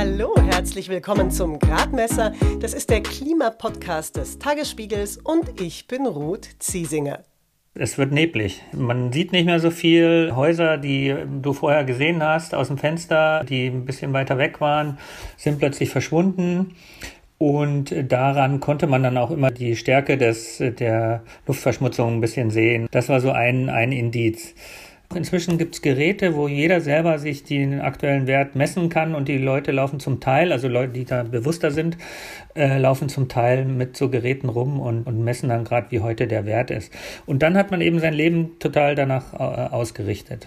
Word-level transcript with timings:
Hallo, 0.00 0.32
herzlich 0.52 0.88
willkommen 0.88 1.32
zum 1.32 1.58
Gradmesser. 1.58 2.32
Das 2.60 2.72
ist 2.72 2.88
der 2.88 3.02
Klimapodcast 3.02 4.16
des 4.16 4.38
Tagesspiegels 4.38 5.16
und 5.16 5.60
ich 5.60 5.88
bin 5.88 6.06
Ruth 6.06 6.48
Ziesinger. 6.60 7.24
Es 7.74 7.98
wird 7.98 8.12
neblig. 8.12 8.62
Man 8.70 9.12
sieht 9.12 9.32
nicht 9.32 9.46
mehr 9.46 9.58
so 9.58 9.72
viel 9.72 10.34
Häuser, 10.36 10.78
die 10.78 11.16
du 11.42 11.52
vorher 11.52 11.82
gesehen 11.82 12.22
hast 12.22 12.54
aus 12.54 12.68
dem 12.68 12.78
Fenster, 12.78 13.42
die 13.42 13.66
ein 13.66 13.86
bisschen 13.86 14.12
weiter 14.12 14.38
weg 14.38 14.60
waren, 14.60 14.98
sind 15.36 15.58
plötzlich 15.58 15.90
verschwunden. 15.90 16.76
Und 17.38 17.92
daran 18.06 18.60
konnte 18.60 18.86
man 18.86 19.02
dann 19.02 19.18
auch 19.18 19.32
immer 19.32 19.50
die 19.50 19.74
Stärke 19.74 20.16
des, 20.16 20.58
der 20.58 21.24
Luftverschmutzung 21.48 22.14
ein 22.14 22.20
bisschen 22.20 22.50
sehen. 22.50 22.86
Das 22.92 23.08
war 23.08 23.20
so 23.20 23.32
ein, 23.32 23.68
ein 23.68 23.90
Indiz. 23.90 24.54
Inzwischen 25.14 25.56
gibt 25.56 25.74
es 25.74 25.82
Geräte, 25.82 26.36
wo 26.36 26.48
jeder 26.48 26.82
selber 26.82 27.18
sich 27.18 27.42
den 27.42 27.80
aktuellen 27.80 28.26
Wert 28.26 28.54
messen 28.54 28.90
kann 28.90 29.14
und 29.14 29.26
die 29.26 29.38
Leute 29.38 29.72
laufen 29.72 30.00
zum 30.00 30.20
Teil, 30.20 30.52
also 30.52 30.68
Leute, 30.68 30.92
die 30.92 31.06
da 31.06 31.22
bewusster 31.22 31.70
sind, 31.70 31.96
äh, 32.54 32.76
laufen 32.76 33.08
zum 33.08 33.26
Teil 33.26 33.64
mit 33.64 33.96
so 33.96 34.10
Geräten 34.10 34.50
rum 34.50 34.78
und, 34.78 35.06
und 35.06 35.24
messen 35.24 35.48
dann 35.48 35.64
gerade, 35.64 35.90
wie 35.90 36.00
heute 36.00 36.26
der 36.26 36.44
Wert 36.44 36.70
ist. 36.70 36.92
Und 37.24 37.42
dann 37.42 37.56
hat 37.56 37.70
man 37.70 37.80
eben 37.80 38.00
sein 38.00 38.12
Leben 38.12 38.58
total 38.58 38.94
danach 38.94 39.32
äh, 39.32 39.36
ausgerichtet. 39.72 40.46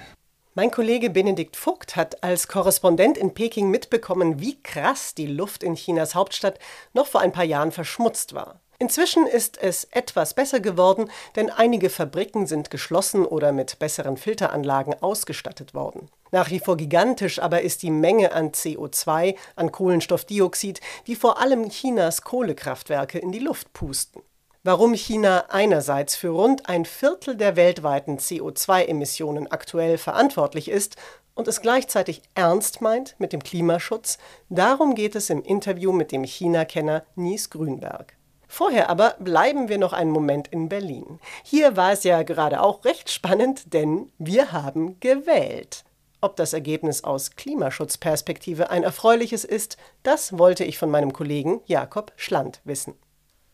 Mein 0.54 0.70
Kollege 0.70 1.10
Benedikt 1.10 1.56
Vogt 1.56 1.96
hat 1.96 2.24
als 2.24 2.48
Korrespondent 2.48 3.18
in 3.18 3.34
Peking 3.34 3.72
mitbekommen, 3.72 4.42
wie 4.42 4.62
krass 4.62 5.16
die 5.16 5.28
Luft 5.28 5.64
in 5.64 5.74
Chinas 5.74 6.14
Hauptstadt 6.14 6.60
noch 6.94 7.08
vor 7.08 7.22
ein 7.22 7.32
paar 7.32 7.46
Jahren 7.46 7.72
verschmutzt 7.72 8.36
war. 8.36 8.60
Inzwischen 8.82 9.28
ist 9.28 9.60
es 9.62 9.84
etwas 9.92 10.34
besser 10.34 10.60
geworden, 10.60 11.12
denn 11.36 11.52
einige 11.52 11.92
Fabriken 11.92 12.48
sind 12.48 12.72
geschlossen 12.72 13.28
oder 13.28 13.52
mit 13.52 13.78
besseren 13.78 14.18
Filteranlagen 14.18 14.96
ausgestattet 15.04 15.76
worden. 15.76 16.10
Nach 16.32 16.50
wie 16.50 16.60
vor 16.60 16.78
gigantisch 16.78 17.38
aber 17.38 17.62
ist 17.62 17.84
die 17.84 17.92
Menge 17.92 18.32
an 18.32 18.54
CO2, 18.54 19.36
an 19.56 19.72
Kohlenstoffdioxid, 19.72 20.82
die 21.06 21.16
vor 21.16 21.40
allem 21.40 21.70
Chinas 21.70 22.24
Kohlekraftwerke 22.24 23.20
in 23.20 23.32
die 23.32 23.38
Luft 23.38 23.72
pusten. 23.72 24.24
Warum 24.64 24.96
China 24.96 25.46
einerseits 25.50 26.16
für 26.16 26.30
rund 26.30 26.68
ein 26.68 26.86
Viertel 26.86 27.38
der 27.38 27.56
weltweiten 27.56 28.18
CO2-Emissionen 28.18 29.46
aktuell 29.46 30.00
verantwortlich 30.00 30.72
ist 30.72 30.96
und 31.36 31.48
es 31.48 31.62
gleichzeitig 31.62 32.24
ernst 32.34 32.82
meint 32.82 33.14
mit 33.20 33.32
dem 33.32 33.44
Klimaschutz, 33.44 34.18
darum 34.50 34.96
geht 34.96 35.16
es 35.16 35.30
im 35.30 35.44
Interview 35.44 35.92
mit 35.92 36.12
dem 36.12 36.24
China-Kenner 36.24 37.04
Nies 37.14 37.52
Grünberg. 37.52 38.16
Vorher 38.54 38.90
aber 38.90 39.16
bleiben 39.18 39.70
wir 39.70 39.78
noch 39.78 39.94
einen 39.94 40.12
Moment 40.12 40.50
in 40.50 40.68
Berlin. 40.68 41.22
Hier 41.42 41.78
war 41.78 41.94
es 41.94 42.04
ja 42.04 42.22
gerade 42.24 42.62
auch 42.62 42.84
recht 42.84 43.10
spannend, 43.10 43.74
denn 43.74 44.12
wir 44.18 44.52
haben 44.52 45.00
gewählt. 45.00 45.86
Ob 46.20 46.36
das 46.36 46.52
Ergebnis 46.52 47.06
aus 47.06 47.38
Klimaschutzperspektive 47.38 48.70
ein 48.70 48.84
erfreuliches 48.84 49.46
ist, 49.46 49.78
das 50.04 50.38
wollte 50.38 50.66
ich 50.66 50.78
von 50.78 50.92
meinem 50.92 51.14
Kollegen 51.14 51.62
Jakob 51.66 52.12
Schland 52.18 52.60
wissen. 52.66 52.96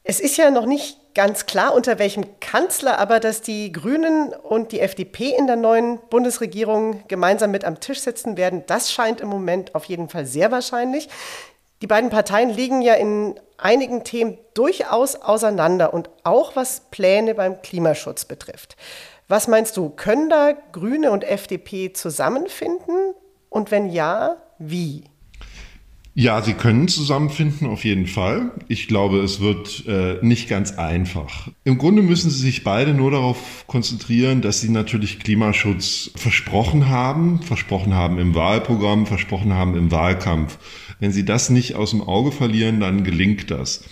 Es 0.04 0.20
ist 0.20 0.36
ja 0.36 0.50
noch 0.50 0.66
nicht 0.66 0.98
ganz 1.14 1.46
klar, 1.46 1.76
unter 1.76 2.00
welchem 2.00 2.40
Kanzler, 2.40 2.98
aber 2.98 3.20
dass 3.20 3.44
die 3.44 3.72
Grünen 3.72 4.34
und 4.34 4.72
die 4.72 4.80
FDP 4.80 5.30
in 5.30 5.46
der 5.46 5.58
neuen 5.58 6.00
Bundesregierung 6.10 7.04
gemeinsam 7.08 7.52
mit 7.52 7.66
am 7.66 7.80
Tisch 7.80 8.00
sitzen 8.00 8.36
werden, 8.36 8.64
das 8.66 8.92
scheint 8.92 9.22
im 9.22 9.28
Moment 9.28 9.76
auf 9.76 9.86
jeden 9.86 10.10
Fall 10.10 10.26
sehr 10.26 10.50
wahrscheinlich. 10.50 11.08
Die 11.82 11.88
beiden 11.88 12.10
Parteien 12.10 12.50
liegen 12.50 12.82
ja 12.82 12.96
in 12.96 13.40
einigen 13.58 14.04
Themen 14.04 14.38
durchaus 14.54 15.16
auseinander 15.16 15.94
und 15.94 16.10
auch 16.24 16.56
was 16.56 16.90
Pläne 16.90 17.36
beim 17.36 17.62
Klimaschutz 17.62 18.26
betrifft. 18.26 18.76
Was 19.28 19.48
meinst 19.48 19.78
du, 19.78 19.90
können 19.90 20.30
da 20.30 20.54
Grüne 20.72 21.12
und 21.12 21.24
FDP 21.24 21.94
zusammenfinden? 21.94 23.14
Und 23.50 23.72
wenn 23.72 23.90
ja, 23.90 24.38
wie? 24.58 25.04
Ja, 26.20 26.42
sie 26.42 26.56
können 26.56 26.88
zusammenfinden, 26.88 27.68
auf 27.68 27.86
jeden 27.86 28.08
Fall. 28.08 28.50
Ich 28.68 28.88
glaube, 28.88 29.20
es 29.20 29.40
wird 29.40 29.84
äh, 29.88 30.18
nicht 30.24 30.50
ganz 30.50 30.72
einfach. 30.72 31.48
Im 31.64 31.78
Grunde 31.78 32.02
müssen 32.02 32.32
sie 32.32 32.40
sich 32.40 32.64
beide 32.64 32.96
nur 32.96 33.12
darauf 33.12 33.66
konzentrieren, 33.68 34.42
dass 34.42 34.60
sie 34.60 34.70
natürlich 34.70 35.20
Klimaschutz 35.20 36.10
versprochen 36.16 36.90
haben, 36.90 37.44
versprochen 37.44 37.94
haben 37.94 38.18
im 38.18 38.34
Wahlprogramm, 38.34 39.06
versprochen 39.06 39.54
haben 39.54 39.78
im 39.78 39.92
Wahlkampf. 39.92 40.58
Wenn 41.00 41.12
sie 41.12 41.26
das 41.26 41.50
nicht 41.50 41.76
aus 41.76 41.92
dem 41.92 42.02
Auge 42.02 42.32
verlieren, 42.32 42.80
dann 42.80 43.04
gelingt 43.04 43.52
das. 43.52 43.84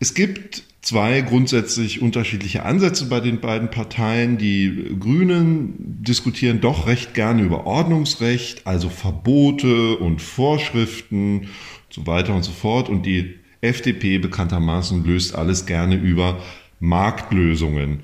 Es 0.00 0.14
gibt 0.14 0.64
zwei 0.82 1.22
grundsätzlich 1.22 2.02
unterschiedliche 2.02 2.64
Ansätze 2.64 3.06
bei 3.06 3.20
den 3.20 3.40
beiden 3.40 3.70
Parteien. 3.70 4.36
Die 4.36 4.94
Grünen 5.00 6.02
diskutieren 6.02 6.60
doch 6.60 6.86
recht 6.86 7.14
gerne 7.14 7.42
über 7.42 7.66
Ordnungsrecht, 7.66 8.66
also 8.66 8.90
Verbote 8.90 9.96
und 9.96 10.20
Vorschriften 10.20 11.48
so 11.88 12.06
weiter 12.06 12.34
und 12.34 12.42
so 12.42 12.52
fort. 12.52 12.88
Und 12.88 13.06
die 13.06 13.36
FDP 13.62 14.18
bekanntermaßen 14.18 15.04
löst 15.04 15.34
alles 15.34 15.64
gerne 15.64 15.96
über 15.96 16.40
Marktlösungen. 16.80 18.00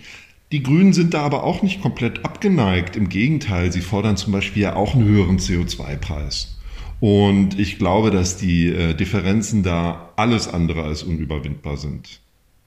Die 0.53 0.63
Grünen 0.63 0.93
sind 0.93 1.15
da 1.15 1.21
aber 1.23 1.45
auch 1.45 1.63
nicht 1.63 1.83
komplett 1.83 2.25
abgeneigt. 2.25 2.97
Im 2.97 3.09
Gegenteil, 3.09 3.71
sie 3.71 3.83
fordern 3.83 4.17
zum 4.17 4.33
Beispiel 4.33 4.63
ja 4.63 4.75
auch 4.75 4.95
einen 4.95 5.05
höheren 5.05 5.39
CO2-Preis. 5.39 6.60
Und 7.01 7.59
ich 7.59 7.79
glaube, 7.79 8.11
dass 8.11 8.37
die 8.37 8.69
äh, 8.69 8.95
Differenzen 8.95 9.63
da 9.63 10.13
alles 10.17 10.49
andere 10.49 10.85
als 10.85 11.03
unüberwindbar 11.03 11.77
sind. 11.77 12.21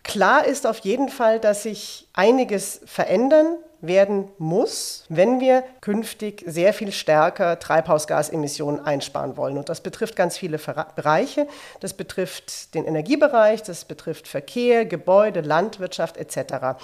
Klar 0.03 0.45
ist 0.45 0.67
auf 0.67 0.79
jeden 0.79 1.09
Fall, 1.09 1.39
dass 1.39 1.63
sich 1.63 2.07
einiges 2.13 2.81
verändern 2.85 3.57
werden 3.83 4.29
muss, 4.37 5.03
wenn 5.09 5.41
wir 5.41 5.63
künftig 5.81 6.41
sehr 6.47 6.73
viel 6.73 6.93
stärker 6.93 7.59
Treibhausgasemissionen 7.59 8.83
einsparen 8.85 9.35
wollen. 9.35 9.57
Und 9.57 9.67
das 9.67 9.81
betrifft 9.81 10.15
ganz 10.15 10.37
viele 10.37 10.57
Bereiche. 10.57 11.47
Das 11.81 11.93
betrifft 11.93 12.73
den 12.75 12.85
Energiebereich, 12.85 13.61
das 13.61 13.83
betrifft 13.83 14.29
Verkehr, 14.29 14.85
Gebäude, 14.85 15.41
Landwirtschaft 15.41 16.15
etc. 16.15 16.79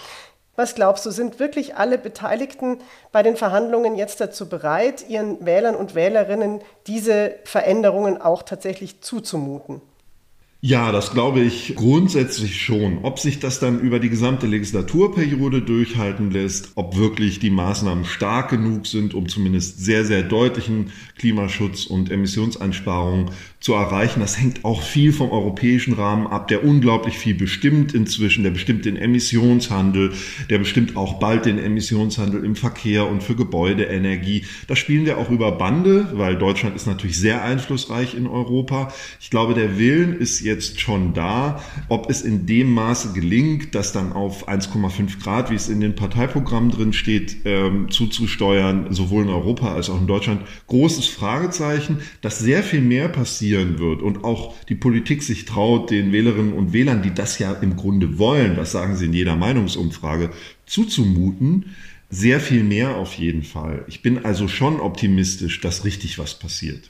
Was 0.59 0.75
glaubst 0.75 1.05
du, 1.05 1.11
sind 1.11 1.39
wirklich 1.39 1.77
alle 1.77 1.97
Beteiligten 1.97 2.79
bei 3.13 3.23
den 3.23 3.37
Verhandlungen 3.37 3.95
jetzt 3.95 4.19
dazu 4.19 4.49
bereit, 4.49 5.07
ihren 5.07 5.45
Wählern 5.45 5.73
und 5.73 5.95
Wählerinnen 5.95 6.59
diese 6.85 7.35
Veränderungen 7.45 8.21
auch 8.21 8.43
tatsächlich 8.43 8.99
zuzumuten? 8.99 9.81
Ja, 10.61 10.91
das 10.91 11.11
glaube 11.11 11.39
ich 11.39 11.77
grundsätzlich 11.77 12.61
schon. 12.61 12.99
Ob 13.03 13.17
sich 13.17 13.39
das 13.39 13.61
dann 13.61 13.79
über 13.79 14.01
die 14.01 14.09
gesamte 14.09 14.45
Legislaturperiode 14.45 15.61
durchhalten 15.61 16.31
lässt, 16.31 16.73
ob 16.75 16.97
wirklich 16.97 17.39
die 17.39 17.49
Maßnahmen 17.49 18.03
stark 18.03 18.49
genug 18.49 18.85
sind, 18.85 19.13
um 19.13 19.29
zumindest 19.29 19.79
sehr, 19.79 20.03
sehr 20.03 20.21
deutlichen 20.21 20.91
Klimaschutz 21.17 21.85
und 21.85 22.11
Emissionseinsparungen 22.11 23.31
zu 23.61 23.73
erreichen, 23.73 24.19
das 24.19 24.37
hängt 24.37 24.65
auch 24.65 24.81
viel 24.81 25.13
vom 25.13 25.31
europäischen 25.31 25.93
Rahmen 25.93 26.27
ab, 26.27 26.49
der 26.49 26.65
unglaublich 26.65 27.17
viel 27.17 27.35
bestimmt 27.35 27.93
inzwischen. 27.93 28.43
Der 28.43 28.51
bestimmt 28.51 28.83
den 28.83 28.97
Emissionshandel, 28.97 30.11
der 30.49 30.57
bestimmt 30.57 30.97
auch 30.97 31.19
bald 31.19 31.45
den 31.45 31.57
Emissionshandel 31.57 32.43
im 32.43 32.57
Verkehr 32.57 33.07
und 33.07 33.23
für 33.23 33.35
Gebäudeenergie. 33.35 34.43
Da 34.67 34.75
spielen 34.75 35.05
wir 35.05 35.19
auch 35.19 35.29
über 35.29 35.53
Bande, 35.53 36.09
weil 36.15 36.37
Deutschland 36.37 36.75
ist 36.75 36.85
natürlich 36.85 37.17
sehr 37.17 37.43
einflussreich 37.43 38.13
in 38.13 38.27
Europa. 38.27 38.93
Ich 39.21 39.29
glaube, 39.29 39.53
der 39.53 39.77
Willen 39.77 40.17
ist 40.17 40.41
jetzt 40.41 40.48
schon 40.79 41.13
da. 41.13 41.61
Ob 41.87 42.09
es 42.09 42.21
in 42.21 42.45
dem 42.45 42.71
Maße 42.73 43.13
gelingt, 43.13 43.75
das 43.75 43.91
dann 43.91 44.13
auf 44.13 44.47
1,5 44.47 45.21
Grad, 45.21 45.51
wie 45.51 45.55
es 45.55 45.69
in 45.69 45.79
den 45.79 45.95
Parteiprogrammen 45.95 46.71
drin 46.71 46.93
steht, 46.93 47.37
ähm, 47.45 47.89
zuzusteuern, 47.89 48.87
sowohl 48.93 49.23
in 49.23 49.29
Europa 49.29 49.73
als 49.73 49.89
auch 49.89 49.99
in 49.99 50.07
Deutschland, 50.07 50.41
großes 50.67 51.07
Fragezeichen, 51.07 51.99
dass 52.21 52.39
sehr 52.39 52.63
viel 52.63 52.81
mehr 52.81 53.07
passieren 53.07 53.79
wird 53.79 54.01
und 54.01 54.23
auch 54.23 54.55
die 54.67 54.75
Politik 54.75 55.23
sich 55.23 55.45
traut, 55.45 55.91
den 55.91 56.11
Wählerinnen 56.11 56.53
und 56.53 56.73
Wählern, 56.73 57.01
die 57.01 57.13
das 57.13 57.39
ja 57.39 57.53
im 57.53 57.75
Grunde 57.75 58.17
wollen, 58.17 58.55
das 58.55 58.71
sagen 58.71 58.95
sie 58.95 59.05
in 59.05 59.13
jeder 59.13 59.35
Meinungsumfrage, 59.35 60.31
zuzumuten, 60.65 61.75
sehr 62.09 62.39
viel 62.39 62.63
mehr 62.63 62.95
auf 62.97 63.13
jeden 63.13 63.43
Fall. 63.43 63.85
Ich 63.87 64.01
bin 64.01 64.25
also 64.25 64.47
schon 64.47 64.79
optimistisch, 64.79 65.61
dass 65.61 65.85
richtig 65.85 66.17
was 66.17 66.39
passiert. 66.39 66.89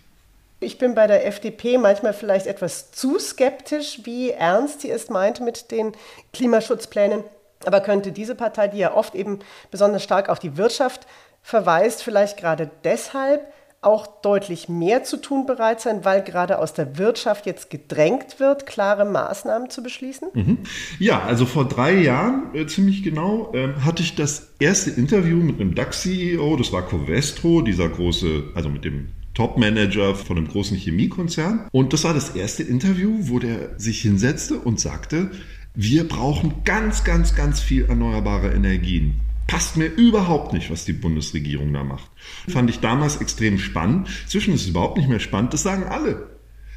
Ich 0.61 0.77
bin 0.77 0.93
bei 0.93 1.07
der 1.07 1.25
FDP 1.25 1.77
manchmal 1.77 2.13
vielleicht 2.13 2.45
etwas 2.45 2.91
zu 2.91 3.17
skeptisch, 3.17 4.01
wie 4.03 4.31
ernst 4.31 4.81
sie 4.81 4.91
es 4.91 5.09
meint 5.09 5.39
mit 5.39 5.71
den 5.71 5.93
Klimaschutzplänen. 6.33 7.23
Aber 7.65 7.81
könnte 7.81 8.11
diese 8.11 8.35
Partei, 8.35 8.67
die 8.67 8.77
ja 8.77 8.93
oft 8.93 9.15
eben 9.15 9.39
besonders 9.71 10.03
stark 10.03 10.29
auf 10.29 10.39
die 10.39 10.57
Wirtschaft 10.57 11.07
verweist, 11.41 12.03
vielleicht 12.03 12.37
gerade 12.37 12.69
deshalb 12.83 13.41
auch 13.81 14.07
deutlich 14.21 14.67
mehr 14.67 15.05
zu 15.05 15.15
tun 15.15 15.45
bereit 15.45 15.79
sein, 15.79 16.03
weil 16.03 16.21
gerade 16.21 16.59
aus 16.59 16.73
der 16.73 16.97
Wirtschaft 16.97 17.45
jetzt 17.45 17.69
gedrängt 17.69 18.39
wird, 18.39 18.65
klare 18.65 19.05
Maßnahmen 19.05 19.69
zu 19.69 19.81
beschließen? 19.81 20.27
Mhm. 20.33 20.57
Ja, 20.99 21.21
also 21.23 21.45
vor 21.45 21.65
drei 21.65 21.93
Jahren, 21.93 22.53
äh, 22.53 22.67
ziemlich 22.67 23.03
genau, 23.03 23.53
äh, 23.53 23.69
hatte 23.85 24.03
ich 24.03 24.15
das 24.15 24.49
erste 24.59 24.89
Interview 24.89 25.37
mit 25.37 25.61
einem 25.61 25.75
DAX-CEO, 25.75 26.57
das 26.57 26.73
war 26.73 26.85
Covestro, 26.85 27.61
dieser 27.61 27.87
große, 27.87 28.49
also 28.53 28.67
mit 28.67 28.83
dem 28.83 29.13
Top-Manager 29.39 30.15
von 30.15 30.37
einem 30.37 30.49
großen 30.49 30.75
Chemiekonzern. 30.75 31.69
Und 31.71 31.93
das 31.93 32.03
war 32.03 32.13
das 32.13 32.31
erste 32.31 32.61
Interview, 32.61 33.19
wo 33.21 33.39
der 33.39 33.79
sich 33.79 34.01
hinsetzte 34.01 34.59
und 34.59 34.81
sagte, 34.81 35.31
wir 35.73 36.05
brauchen 36.05 36.65
ganz, 36.65 37.05
ganz, 37.05 37.35
ganz 37.35 37.61
viel 37.61 37.85
erneuerbare 37.85 38.51
Energien. 38.51 39.21
Passt 39.47 39.77
mir 39.77 39.85
überhaupt 39.85 40.51
nicht, 40.51 40.69
was 40.69 40.83
die 40.83 40.91
Bundesregierung 40.91 41.71
da 41.71 41.85
macht. 41.85 42.11
Fand 42.49 42.69
ich 42.69 42.81
damals 42.81 43.21
extrem 43.21 43.59
spannend. 43.59 44.09
Zwischen 44.27 44.53
ist 44.53 44.63
es 44.63 44.67
überhaupt 44.67 44.97
nicht 44.97 45.07
mehr 45.07 45.21
spannend. 45.21 45.53
Das 45.53 45.63
sagen 45.63 45.83
alle. 45.83 46.27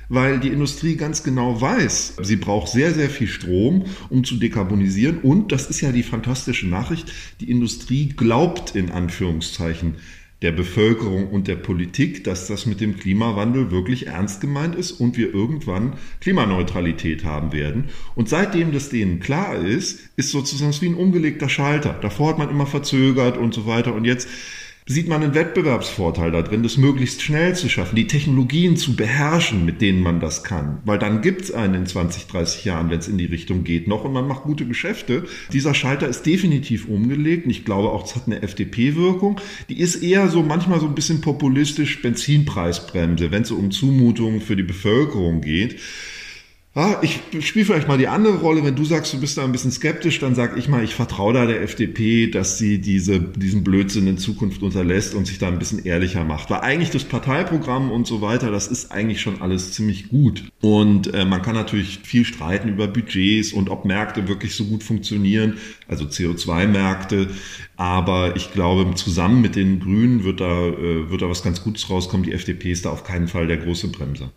weil 0.09 0.41
die 0.41 0.49
Industrie 0.49 0.97
ganz 0.97 1.23
genau 1.23 1.59
weiß, 1.59 2.17
sie 2.21 2.37
braucht 2.37 2.69
sehr, 2.69 2.93
sehr 2.93 3.09
viel 3.09 3.29
Strom, 3.29 3.87
um 4.11 4.25
zu 4.25 4.37
dekarbonisieren. 4.37 5.19
Und 5.19 5.53
das 5.53 5.71
ist 5.71 5.81
ja 5.81 5.91
die 5.91 6.03
fantastische 6.03 6.69
Nachricht, 6.69 7.11
die 7.41 7.51
Industrie 7.51 8.11
glaubt 8.11 8.77
in 8.77 8.91
Anführungszeichen 8.91 9.97
der 10.43 10.53
Bevölkerung 10.53 11.29
und 11.29 11.49
der 11.49 11.57
Politik, 11.57 12.25
dass 12.25 12.49
das 12.49 12.67
mit 12.67 12.81
dem 12.81 12.97
Klimawandel 12.99 13.71
wirklich 13.71 14.09
ernst 14.09 14.41
gemeint 14.41 14.75
ist 14.75 14.93
und 14.93 15.17
wir 15.17 15.33
irgendwann 15.33 15.95
Klimaneutralität 16.21 17.25
haben 17.25 17.53
werden. 17.53 17.85
Und 18.15 18.29
seitdem 18.29 18.73
das 18.73 18.89
denen 18.89 19.21
klar 19.21 19.57
ist, 19.57 20.11
ist 20.17 20.31
sozusagen 20.31 20.73
wie 20.81 20.87
ein 20.87 20.95
umgelegter 20.95 21.49
Schalter. 21.49 21.97
Davor 22.01 22.31
hat 22.31 22.39
man 22.39 22.51
immer 22.51 22.67
verzögert 22.67 23.39
und 23.39 23.55
so 23.55 23.67
weiter. 23.67 23.95
Und 23.95 24.05
jetzt 24.05 24.29
sieht 24.87 25.09
man 25.09 25.23
einen 25.23 25.35
Wettbewerbsvorteil 25.35 26.33
da 26.33 26.43
drin, 26.43 26.65
das 26.65 26.77
möglichst 26.77 27.23
schnell 27.23 27.55
zu 27.55 27.69
schaffen, 27.69 27.95
die 27.95 28.09
Technologien 28.09 28.77
zu 28.77 28.97
beherrschen, 28.97 29.65
mit 29.65 29.81
denen 29.81 30.03
man 30.03 30.19
das 30.19 30.43
kann. 30.43 30.81
Weil 30.85 30.99
dann 30.99 31.23
gibt 31.23 31.43
es 31.43 31.53
einen 31.53 31.75
in 31.75 31.87
20, 31.87 32.27
30 32.27 32.65
Jahren, 32.65 32.91
wenn 32.91 32.99
es 32.99 33.07
in 33.07 33.17
die 33.17 33.27
Richtung 33.27 33.63
geht, 33.63 33.87
noch 33.87 34.05
und 34.05 34.13
man 34.13 34.27
macht 34.27 34.43
gute 34.43 34.67
Geschäfte. 34.67 35.25
Dieser 35.53 35.75
Schalter 35.75 36.09
ist 36.09 36.27
definitiv 36.27 36.89
umgelegt 36.89 37.45
und 37.45 37.51
ich 37.53 37.65
glaube 37.65 37.91
auch, 37.91 38.05
es 38.05 38.17
hat 38.17 38.27
eine 38.27 38.43
FDP-Wirkung. 38.43 39.41
Die 39.69 39.79
ist 39.79 40.03
eher 40.03 40.29
so 40.29 40.43
manchmal 40.43 40.81
so 40.81 40.87
ein 40.87 40.97
bisschen 40.97 41.21
populistisch 41.21 42.03
Benzinpreisbremse, 42.03 43.31
wenn 43.31 43.43
es 43.43 43.53
um 43.53 43.71
Zumutungen 43.71 44.41
für 44.41 44.57
die 44.57 44.63
Bevölkerung 44.65 45.43
geht. 45.43 45.79
Ah, 46.75 46.97
ich 47.03 47.21
spiele 47.47 47.67
vielleicht 47.67 47.87
mal 47.87 47.99
die 47.99 48.09
andere 48.09 48.39
Rolle. 48.39 48.65
Wenn 48.65 48.75
du 48.75 48.87
sagst, 48.87 49.13
du 49.13 49.21
bist 49.21 49.37
da 49.37 49.45
ein 49.45 49.53
bisschen 49.53 49.73
skeptisch, 49.73 50.21
dann 50.21 50.35
sag 50.35 50.57
ich 50.57 50.69
mal, 50.69 50.83
ich 50.83 50.95
vertraue 50.95 51.35
da 51.35 51.45
der 51.45 51.61
FDP, 51.61 52.29
dass 52.29 52.57
sie 52.57 52.81
diese, 52.81 53.21
diesen 53.21 53.63
Blödsinn 53.63 54.07
in 54.07 54.17
Zukunft 54.17 54.63
unterlässt 54.63 55.15
und 55.15 55.27
sich 55.27 55.39
da 55.39 55.49
ein 55.49 55.59
bisschen 55.59 55.85
ehrlicher 55.85 56.25
macht. 56.25 56.49
Weil 56.49 56.61
eigentlich 56.61 56.89
das 56.89 57.05
Parteiprogramm 57.05 57.91
und 57.91 58.07
so 58.07 58.23
weiter, 58.23 58.51
das 58.51 58.69
ist 58.69 58.91
eigentlich 58.91 59.21
schon 59.21 59.43
alles 59.43 59.73
ziemlich 59.73 60.09
gut. 60.09 60.45
Und 60.63 61.13
äh, 61.13 61.27
man 61.27 61.43
kann 61.43 61.57
natürlich 61.57 61.99
viel 62.05 62.25
streiten 62.25 62.71
über 62.71 62.89
Budgets 62.89 63.53
und 63.53 63.69
ob 63.69 63.85
Märkte 63.85 64.27
wirklich 64.27 64.57
so 64.57 64.65
gut 64.65 64.83
funktionieren, 64.83 65.59
also 65.89 66.07
CO2-Märkte. 66.07 67.29
Aber 67.77 68.35
ich 68.35 68.51
glaube, 68.51 68.95
zusammen 68.95 69.43
mit 69.43 69.57
den 69.57 69.79
Grünen 69.79 70.25
wird 70.25 70.41
da, 70.41 70.69
äh, 70.69 71.11
wird 71.11 71.21
da 71.21 71.29
was 71.29 71.43
ganz 71.43 71.63
Gutes 71.63 71.91
rauskommen. 71.91 72.25
Die 72.25 72.33
FDP 72.33 72.73
ist 72.73 72.87
da 72.87 72.91
auf 72.91 73.05
keinen 73.05 73.29
Fall 73.29 73.47
der 73.47 73.59
große 73.59 73.89
Bremser. 73.89 74.33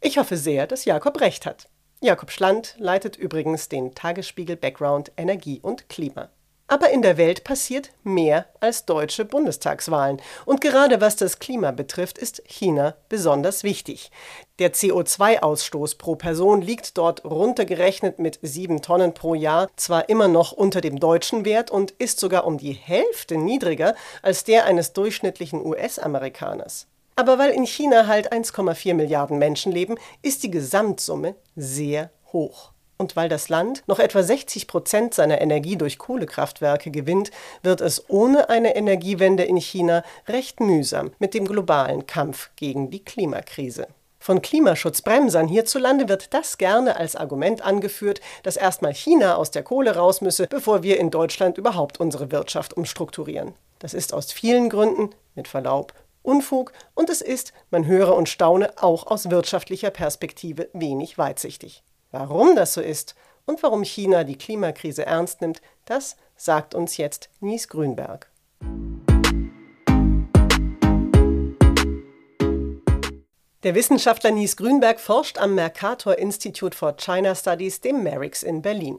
Ich 0.00 0.18
hoffe 0.18 0.36
sehr, 0.36 0.68
dass 0.68 0.84
Jakob 0.84 1.20
recht 1.20 1.44
hat. 1.44 1.71
Jakob 2.04 2.32
Schland 2.32 2.74
leitet 2.78 3.16
übrigens 3.16 3.68
den 3.68 3.94
Tagesspiegel 3.94 4.56
Background 4.56 5.12
Energie 5.16 5.60
und 5.62 5.88
Klima. 5.88 6.30
Aber 6.66 6.90
in 6.90 7.00
der 7.00 7.16
Welt 7.16 7.44
passiert 7.44 7.90
mehr 8.02 8.46
als 8.58 8.86
deutsche 8.86 9.24
Bundestagswahlen. 9.24 10.20
Und 10.44 10.60
gerade 10.60 11.00
was 11.00 11.14
das 11.14 11.38
Klima 11.38 11.70
betrifft, 11.70 12.18
ist 12.18 12.42
China 12.44 12.96
besonders 13.08 13.62
wichtig. 13.62 14.10
Der 14.58 14.74
CO2-Ausstoß 14.74 15.96
pro 15.96 16.16
Person 16.16 16.60
liegt 16.60 16.98
dort 16.98 17.24
runtergerechnet 17.24 18.18
mit 18.18 18.40
sieben 18.42 18.82
Tonnen 18.82 19.14
pro 19.14 19.36
Jahr 19.36 19.68
zwar 19.76 20.08
immer 20.08 20.26
noch 20.26 20.50
unter 20.50 20.80
dem 20.80 20.98
deutschen 20.98 21.44
Wert 21.44 21.70
und 21.70 21.92
ist 21.92 22.18
sogar 22.18 22.46
um 22.46 22.58
die 22.58 22.72
Hälfte 22.72 23.36
niedriger 23.36 23.94
als 24.22 24.42
der 24.42 24.64
eines 24.64 24.92
durchschnittlichen 24.92 25.64
US-Amerikaners. 25.64 26.88
Aber 27.16 27.38
weil 27.38 27.50
in 27.50 27.66
China 27.66 28.06
halt 28.06 28.32
1,4 28.32 28.94
Milliarden 28.94 29.38
Menschen 29.38 29.72
leben, 29.72 29.96
ist 30.22 30.42
die 30.42 30.50
Gesamtsumme 30.50 31.34
sehr 31.56 32.10
hoch. 32.32 32.72
Und 32.98 33.16
weil 33.16 33.28
das 33.28 33.48
Land 33.48 33.82
noch 33.86 33.98
etwa 33.98 34.22
60 34.22 34.68
Prozent 34.68 35.12
seiner 35.12 35.40
Energie 35.40 35.76
durch 35.76 35.98
Kohlekraftwerke 35.98 36.90
gewinnt, 36.90 37.32
wird 37.62 37.80
es 37.80 38.08
ohne 38.08 38.48
eine 38.48 38.76
Energiewende 38.76 39.42
in 39.42 39.56
China 39.56 40.04
recht 40.28 40.60
mühsam 40.60 41.10
mit 41.18 41.34
dem 41.34 41.46
globalen 41.46 42.06
Kampf 42.06 42.50
gegen 42.54 42.90
die 42.90 43.04
Klimakrise. 43.04 43.88
Von 44.20 44.40
Klimaschutzbremsern 44.40 45.48
hierzulande 45.48 46.08
wird 46.08 46.32
das 46.32 46.56
gerne 46.56 46.94
als 46.94 47.16
Argument 47.16 47.60
angeführt, 47.62 48.20
dass 48.44 48.56
erstmal 48.56 48.94
China 48.94 49.34
aus 49.34 49.50
der 49.50 49.64
Kohle 49.64 49.96
raus 49.96 50.20
müsse, 50.20 50.46
bevor 50.46 50.84
wir 50.84 51.00
in 51.00 51.10
Deutschland 51.10 51.58
überhaupt 51.58 51.98
unsere 51.98 52.30
Wirtschaft 52.30 52.72
umstrukturieren. 52.76 53.54
Das 53.80 53.94
ist 53.94 54.14
aus 54.14 54.30
vielen 54.30 54.68
Gründen, 54.70 55.10
mit 55.34 55.48
Verlaub, 55.48 55.92
Unfug 56.22 56.72
und 56.94 57.10
es 57.10 57.20
ist, 57.20 57.52
man 57.70 57.86
höre 57.86 58.14
und 58.14 58.28
staune, 58.28 58.70
auch 58.80 59.06
aus 59.06 59.30
wirtschaftlicher 59.30 59.90
Perspektive 59.90 60.68
wenig 60.72 61.18
weitsichtig. 61.18 61.82
Warum 62.12 62.54
das 62.54 62.74
so 62.74 62.80
ist 62.80 63.14
und 63.44 63.62
warum 63.62 63.82
China 63.82 64.22
die 64.24 64.38
Klimakrise 64.38 65.04
ernst 65.04 65.40
nimmt, 65.40 65.60
das 65.84 66.16
sagt 66.36 66.74
uns 66.74 66.96
jetzt 66.96 67.28
Nies 67.40 67.68
Grünberg. 67.68 68.30
Der 73.64 73.76
Wissenschaftler 73.76 74.32
Nies 74.32 74.56
Grünberg 74.56 74.98
forscht 74.98 75.38
am 75.38 75.54
Mercator 75.54 76.18
Institute 76.18 76.76
for 76.76 76.96
China 76.96 77.34
Studies, 77.34 77.80
dem 77.80 78.02
MERIX 78.02 78.42
in 78.42 78.60
Berlin. 78.60 78.98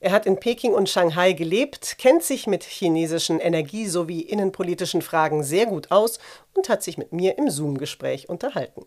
Er 0.00 0.12
hat 0.12 0.26
in 0.26 0.38
Peking 0.38 0.72
und 0.72 0.88
Shanghai 0.88 1.32
gelebt, 1.32 1.96
kennt 1.98 2.22
sich 2.22 2.46
mit 2.46 2.64
chinesischen 2.64 3.40
Energie- 3.40 3.88
sowie 3.88 4.20
innenpolitischen 4.20 5.02
Fragen 5.02 5.42
sehr 5.42 5.66
gut 5.66 5.90
aus 5.90 6.18
und 6.54 6.68
hat 6.68 6.82
sich 6.82 6.98
mit 6.98 7.12
mir 7.12 7.38
im 7.38 7.50
Zoom-Gespräch 7.50 8.28
unterhalten. 8.28 8.86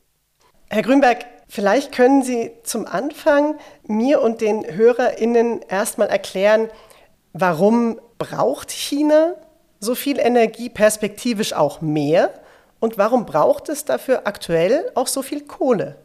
Herr 0.70 0.84
Grünberg, 0.84 1.26
vielleicht 1.48 1.92
können 1.92 2.22
Sie 2.22 2.52
zum 2.64 2.86
Anfang 2.86 3.58
mir 3.88 4.22
und 4.22 4.40
den 4.40 4.66
HörerInnen 4.66 5.62
erstmal 5.68 6.10
erklären, 6.10 6.70
warum 7.34 8.00
braucht 8.20 8.70
China 8.70 9.34
so 9.80 9.96
viel 9.96 10.20
Energie, 10.20 10.70
perspektivisch 10.70 11.54
auch 11.54 11.82
mehr? 11.82 12.34
Und 12.80 12.98
warum 12.98 13.26
braucht 13.26 13.68
es 13.70 13.84
dafür 13.84 14.28
aktuell 14.28 14.92
auch 14.94 15.08
so 15.08 15.22
viel 15.22 15.42
Kohle? 15.42 15.98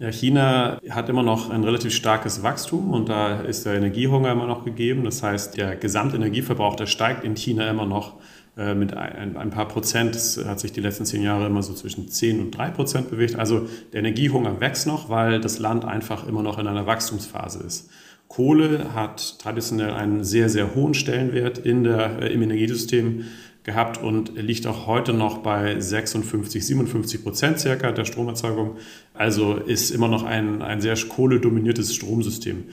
Ja, 0.00 0.10
China 0.10 0.80
hat 0.88 1.10
immer 1.10 1.22
noch 1.22 1.50
ein 1.50 1.62
relativ 1.62 1.92
starkes 1.94 2.42
Wachstum 2.42 2.90
und 2.90 3.10
da 3.10 3.42
ist 3.42 3.66
der 3.66 3.74
Energiehunger 3.74 4.32
immer 4.32 4.46
noch 4.46 4.64
gegeben. 4.64 5.04
Das 5.04 5.22
heißt, 5.22 5.58
der 5.58 5.76
Gesamtenergieverbrauch, 5.76 6.74
der 6.74 6.86
steigt 6.86 7.22
in 7.22 7.36
China 7.36 7.68
immer 7.68 7.84
noch 7.84 8.14
äh, 8.56 8.74
mit 8.74 8.96
ein, 8.96 9.50
paar 9.50 9.68
Prozent. 9.68 10.14
Das 10.14 10.42
hat 10.42 10.58
sich 10.58 10.72
die 10.72 10.80
letzten 10.80 11.04
zehn 11.04 11.22
Jahre 11.22 11.44
immer 11.44 11.62
so 11.62 11.74
zwischen 11.74 12.08
10 12.08 12.40
und 12.40 12.50
3 12.52 12.70
Prozent 12.70 13.10
bewegt. 13.10 13.36
Also 13.36 13.68
der 13.92 14.00
Energiehunger 14.00 14.58
wächst 14.58 14.86
noch, 14.86 15.10
weil 15.10 15.38
das 15.38 15.58
Land 15.58 15.84
einfach 15.84 16.26
immer 16.26 16.42
noch 16.42 16.58
in 16.58 16.66
einer 16.66 16.86
Wachstumsphase 16.86 17.62
ist. 17.62 17.90
Kohle 18.26 18.94
hat 18.94 19.38
traditionell 19.38 19.90
einen 19.90 20.24
sehr, 20.24 20.48
sehr 20.48 20.74
hohen 20.74 20.94
Stellenwert 20.94 21.58
in 21.58 21.84
der, 21.84 22.22
äh, 22.22 22.32
im 22.32 22.40
Energiesystem 22.40 23.24
gehabt 23.62 24.02
und 24.02 24.34
liegt 24.36 24.66
auch 24.66 24.86
heute 24.86 25.12
noch 25.12 25.38
bei 25.38 25.78
56, 25.78 26.66
57 26.66 27.22
Prozent 27.22 27.60
circa 27.60 27.92
der 27.92 28.04
Stromerzeugung. 28.04 28.76
Also 29.14 29.54
ist 29.54 29.90
immer 29.90 30.08
noch 30.08 30.24
ein, 30.24 30.62
ein 30.62 30.80
sehr 30.80 30.96
kohledominiertes 30.96 31.94
Stromsystem. 31.94 32.64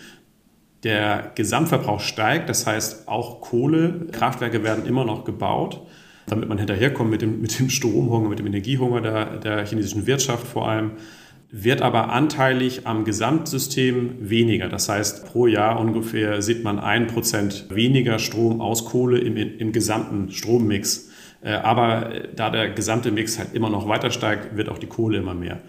Der 0.84 1.32
Gesamtverbrauch 1.36 2.00
steigt, 2.00 2.50
das 2.50 2.66
heißt 2.66 3.08
auch 3.08 3.42
Kohlekraftwerke 3.42 4.64
werden 4.64 4.86
immer 4.86 5.04
noch 5.04 5.26
gebaut, 5.26 5.82
damit 6.28 6.48
man 6.48 6.58
hinterherkommt 6.58 7.10
mit 7.10 7.22
dem, 7.22 7.42
mit 7.42 7.60
dem 7.60 7.70
Stromhunger, 7.70 8.30
mit 8.30 8.40
dem 8.40 8.48
Energiehunger 8.48 9.02
der, 9.02 9.38
der 9.38 9.66
chinesischen 9.66 10.06
Wirtschaft 10.08 10.48
vor 10.48 10.70
allem 10.70 10.92
wird 11.50 11.82
aber 11.82 12.10
anteilig 12.12 12.86
am 12.86 13.06
Gesamtsystem 13.06 14.30
weniger. 14.30 14.68
Das 14.68 14.90
heißt, 14.90 15.26
pro 15.28 15.48
Jahr 15.48 15.80
ungefähr 15.80 16.42
sieht 16.42 16.64
man 16.64 16.78
ein 16.80 17.08
Prozent 17.08 17.68
weniger 17.70 18.20
Strom 18.20 18.60
aus 18.60 18.86
Kohle 18.86 19.20
im, 19.20 19.38
im 19.38 19.72
gesamten 19.72 20.32
Strommix. 20.32 21.10
Äh, 21.42 21.52
aber 21.52 22.12
da 22.36 22.50
der 22.50 22.70
gesamte 22.70 23.12
Mix 23.12 23.40
halt 23.40 23.54
immer 23.54 23.70
noch 23.70 23.88
weiter 23.88 24.12
steigt, 24.12 24.58
wird 24.58 24.70
auch 24.70 24.78
die 24.78 24.88
Kohle 24.88 25.20
immer 25.20 25.34
mehr. 25.34 25.62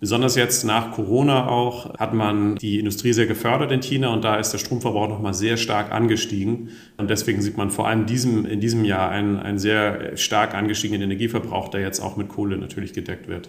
Besonders 0.00 0.36
jetzt 0.36 0.64
nach 0.64 0.90
Corona 0.90 1.48
auch 1.48 1.98
hat 1.98 2.12
man 2.12 2.56
die 2.56 2.78
Industrie 2.78 3.14
sehr 3.14 3.26
gefördert 3.26 3.72
in 3.72 3.80
China 3.80 4.12
und 4.12 4.22
da 4.22 4.36
ist 4.36 4.50
der 4.50 4.58
Stromverbrauch 4.58 5.08
nochmal 5.08 5.32
sehr 5.32 5.56
stark 5.56 5.92
angestiegen. 5.92 6.68
Und 6.98 7.08
deswegen 7.08 7.40
sieht 7.40 7.56
man 7.56 7.70
vor 7.70 7.88
allem 7.88 8.04
diesem, 8.04 8.44
in 8.44 8.60
diesem 8.60 8.84
Jahr 8.84 9.08
einen, 9.08 9.38
einen 9.38 9.58
sehr 9.58 10.16
stark 10.18 10.54
angestiegenen 10.54 11.00
Energieverbrauch, 11.00 11.68
der 11.68 11.80
jetzt 11.80 12.00
auch 12.00 12.18
mit 12.18 12.28
Kohle 12.28 12.58
natürlich 12.58 12.92
gedeckt 12.92 13.28
wird. 13.28 13.48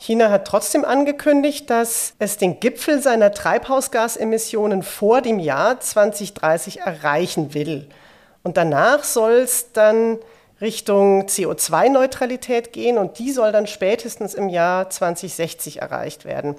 China 0.00 0.30
hat 0.30 0.46
trotzdem 0.46 0.84
angekündigt, 0.84 1.68
dass 1.70 2.14
es 2.20 2.36
den 2.38 2.60
Gipfel 2.60 3.02
seiner 3.02 3.32
Treibhausgasemissionen 3.32 4.84
vor 4.84 5.22
dem 5.22 5.40
Jahr 5.40 5.80
2030 5.80 6.80
erreichen 6.80 7.52
will. 7.52 7.88
Und 8.44 8.56
danach 8.56 9.02
soll 9.02 9.32
es 9.32 9.72
dann 9.72 10.18
Richtung 10.60 11.26
CO2-Neutralität 11.26 12.72
gehen 12.72 12.96
und 12.96 13.18
die 13.18 13.32
soll 13.32 13.50
dann 13.50 13.66
spätestens 13.66 14.34
im 14.34 14.48
Jahr 14.48 14.88
2060 14.88 15.82
erreicht 15.82 16.24
werden. 16.24 16.54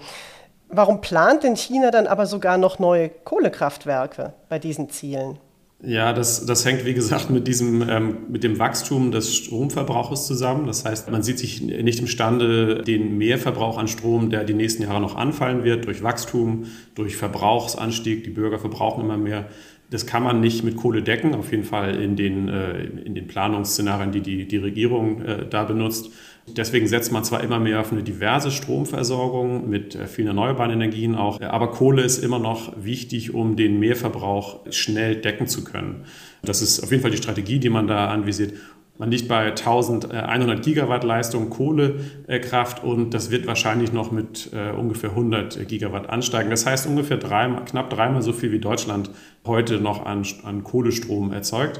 Warum 0.67 0.99
plant 0.99 1.43
denn 1.43 1.55
China 1.55 1.91
dann 1.91 2.07
aber 2.07 2.25
sogar 2.25 2.57
noch 2.57 2.77
neue 2.77 3.09
Kohlekraftwerke 3.09 4.33
bei 4.49 4.59
diesen 4.59 4.89
Zielen? 4.89 5.39
Ja, 5.81 6.11
das, 6.11 6.45
das 6.45 6.65
hängt, 6.65 6.83
wie 6.85 6.93
gesagt, 6.93 7.29
mit, 7.29 7.47
diesem, 7.47 7.87
ähm, 7.87 8.17
mit 8.27 8.43
dem 8.43 8.59
Wachstum 8.59 9.11
des 9.11 9.33
Stromverbrauchs 9.33 10.27
zusammen. 10.27 10.67
Das 10.67 10.83
heißt, 10.83 11.09
man 11.09 11.23
sieht 11.23 11.39
sich 11.39 11.61
nicht 11.61 11.99
imstande, 11.99 12.83
den 12.83 13.17
Mehrverbrauch 13.17 13.77
an 13.77 13.87
Strom, 13.87 14.29
der 14.29 14.43
die 14.43 14.53
nächsten 14.53 14.83
Jahre 14.83 14.99
noch 14.99 15.15
anfallen 15.15 15.63
wird, 15.63 15.85
durch 15.85 16.03
Wachstum, 16.03 16.65
durch 16.95 17.15
Verbrauchsanstieg, 17.15 18.25
die 18.25 18.29
Bürger 18.29 18.59
verbrauchen 18.59 19.05
immer 19.05 19.17
mehr, 19.17 19.47
Das 19.89 20.05
kann 20.05 20.21
man 20.21 20.41
nicht 20.41 20.63
mit 20.63 20.75
Kohle 20.75 21.01
decken, 21.01 21.33
auf 21.33 21.51
jeden 21.51 21.63
Fall 21.63 21.95
in 21.95 22.17
den, 22.17 22.49
äh, 22.49 22.83
in 22.83 23.15
den 23.15 23.27
Planungsszenarien, 23.27 24.11
die 24.11 24.21
die, 24.21 24.47
die 24.47 24.57
Regierung 24.57 25.21
äh, 25.21 25.47
da 25.49 25.63
benutzt. 25.63 26.11
Deswegen 26.57 26.87
setzt 26.87 27.11
man 27.11 27.23
zwar 27.23 27.43
immer 27.43 27.59
mehr 27.59 27.79
auf 27.79 27.91
eine 27.91 28.03
diverse 28.03 28.51
Stromversorgung 28.51 29.69
mit 29.69 29.95
äh, 29.95 30.07
vielen 30.07 30.27
erneuerbaren 30.27 30.71
Energien 30.71 31.15
auch, 31.15 31.41
aber 31.41 31.71
Kohle 31.71 32.03
ist 32.03 32.23
immer 32.23 32.39
noch 32.39 32.73
wichtig, 32.83 33.33
um 33.33 33.55
den 33.55 33.79
Mehrverbrauch 33.79 34.59
schnell 34.71 35.15
decken 35.15 35.47
zu 35.47 35.63
können. 35.63 36.05
Das 36.41 36.61
ist 36.61 36.83
auf 36.83 36.91
jeden 36.91 37.01
Fall 37.01 37.11
die 37.11 37.17
Strategie, 37.17 37.59
die 37.59 37.69
man 37.69 37.87
da 37.87 38.07
anvisiert. 38.09 38.53
Man 38.99 39.11
liegt 39.11 39.29
bei 39.29 39.45
1100 39.45 40.61
Gigawatt 40.61 41.05
Leistung 41.05 41.49
Kohlekraft 41.49 42.83
und 42.83 43.13
das 43.13 43.31
wird 43.31 43.47
wahrscheinlich 43.47 43.93
noch 43.93 44.11
mit 44.11 44.51
äh, 44.51 44.71
ungefähr 44.71 45.11
100 45.11 45.69
Gigawatt 45.69 46.09
ansteigen. 46.09 46.49
Das 46.49 46.65
heißt 46.65 46.85
ungefähr 46.85 47.15
dreimal, 47.15 47.63
knapp 47.63 47.89
dreimal 47.89 48.21
so 48.21 48.33
viel 48.33 48.51
wie 48.51 48.59
Deutschland 48.59 49.09
heute 49.45 49.79
noch 49.79 50.05
an, 50.05 50.23
an 50.43 50.65
Kohlestrom 50.65 51.31
erzeugt. 51.31 51.79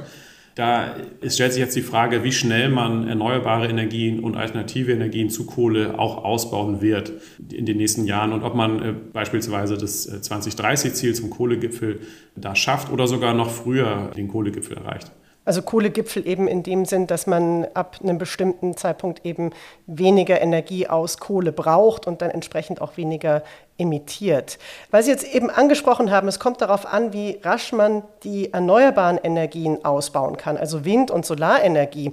Da 0.54 0.96
stellt 1.28 1.52
sich 1.52 1.60
jetzt 1.60 1.76
die 1.76 1.82
Frage, 1.82 2.24
wie 2.24 2.32
schnell 2.32 2.68
man 2.68 3.06
erneuerbare 3.06 3.68
Energien 3.68 4.20
und 4.20 4.36
alternative 4.36 4.92
Energien 4.92 5.30
zu 5.30 5.46
Kohle 5.46 5.98
auch 5.98 6.24
ausbauen 6.24 6.80
wird 6.80 7.12
in 7.50 7.66
den 7.66 7.76
nächsten 7.76 8.04
Jahren 8.04 8.32
und 8.32 8.42
ob 8.42 8.54
man 8.54 8.82
äh, 8.82 8.94
beispielsweise 9.12 9.78
das 9.78 10.10
2030-Ziel 10.10 11.10
äh, 11.10 11.14
zum 11.14 11.30
Kohlegipfel 11.30 12.00
da 12.36 12.54
schafft 12.56 12.92
oder 12.92 13.06
sogar 13.06 13.32
noch 13.32 13.50
früher 13.50 14.10
den 14.16 14.28
Kohlegipfel 14.28 14.76
erreicht. 14.76 15.12
Also 15.44 15.62
Kohlegipfel 15.62 16.26
eben 16.28 16.46
in 16.46 16.62
dem 16.62 16.84
Sinn, 16.84 17.06
dass 17.06 17.26
man 17.26 17.64
ab 17.72 17.98
einem 18.02 18.18
bestimmten 18.18 18.76
Zeitpunkt 18.76 19.24
eben 19.24 19.50
weniger 19.86 20.40
Energie 20.40 20.86
aus 20.86 21.18
Kohle 21.18 21.50
braucht 21.50 22.06
und 22.06 22.20
dann 22.20 22.30
entsprechend 22.30 22.82
auch 22.82 22.96
weniger 22.98 23.42
emittiert. 23.80 24.58
Weil 24.90 25.02
Sie 25.02 25.10
jetzt 25.10 25.24
eben 25.24 25.50
angesprochen 25.50 26.10
haben, 26.10 26.28
es 26.28 26.38
kommt 26.38 26.60
darauf 26.60 26.86
an, 26.86 27.12
wie 27.12 27.40
rasch 27.42 27.72
man 27.72 28.02
die 28.22 28.52
erneuerbaren 28.52 29.18
Energien 29.18 29.84
ausbauen 29.84 30.36
kann, 30.36 30.56
also 30.56 30.84
Wind- 30.84 31.10
und 31.10 31.26
Solarenergie. 31.26 32.12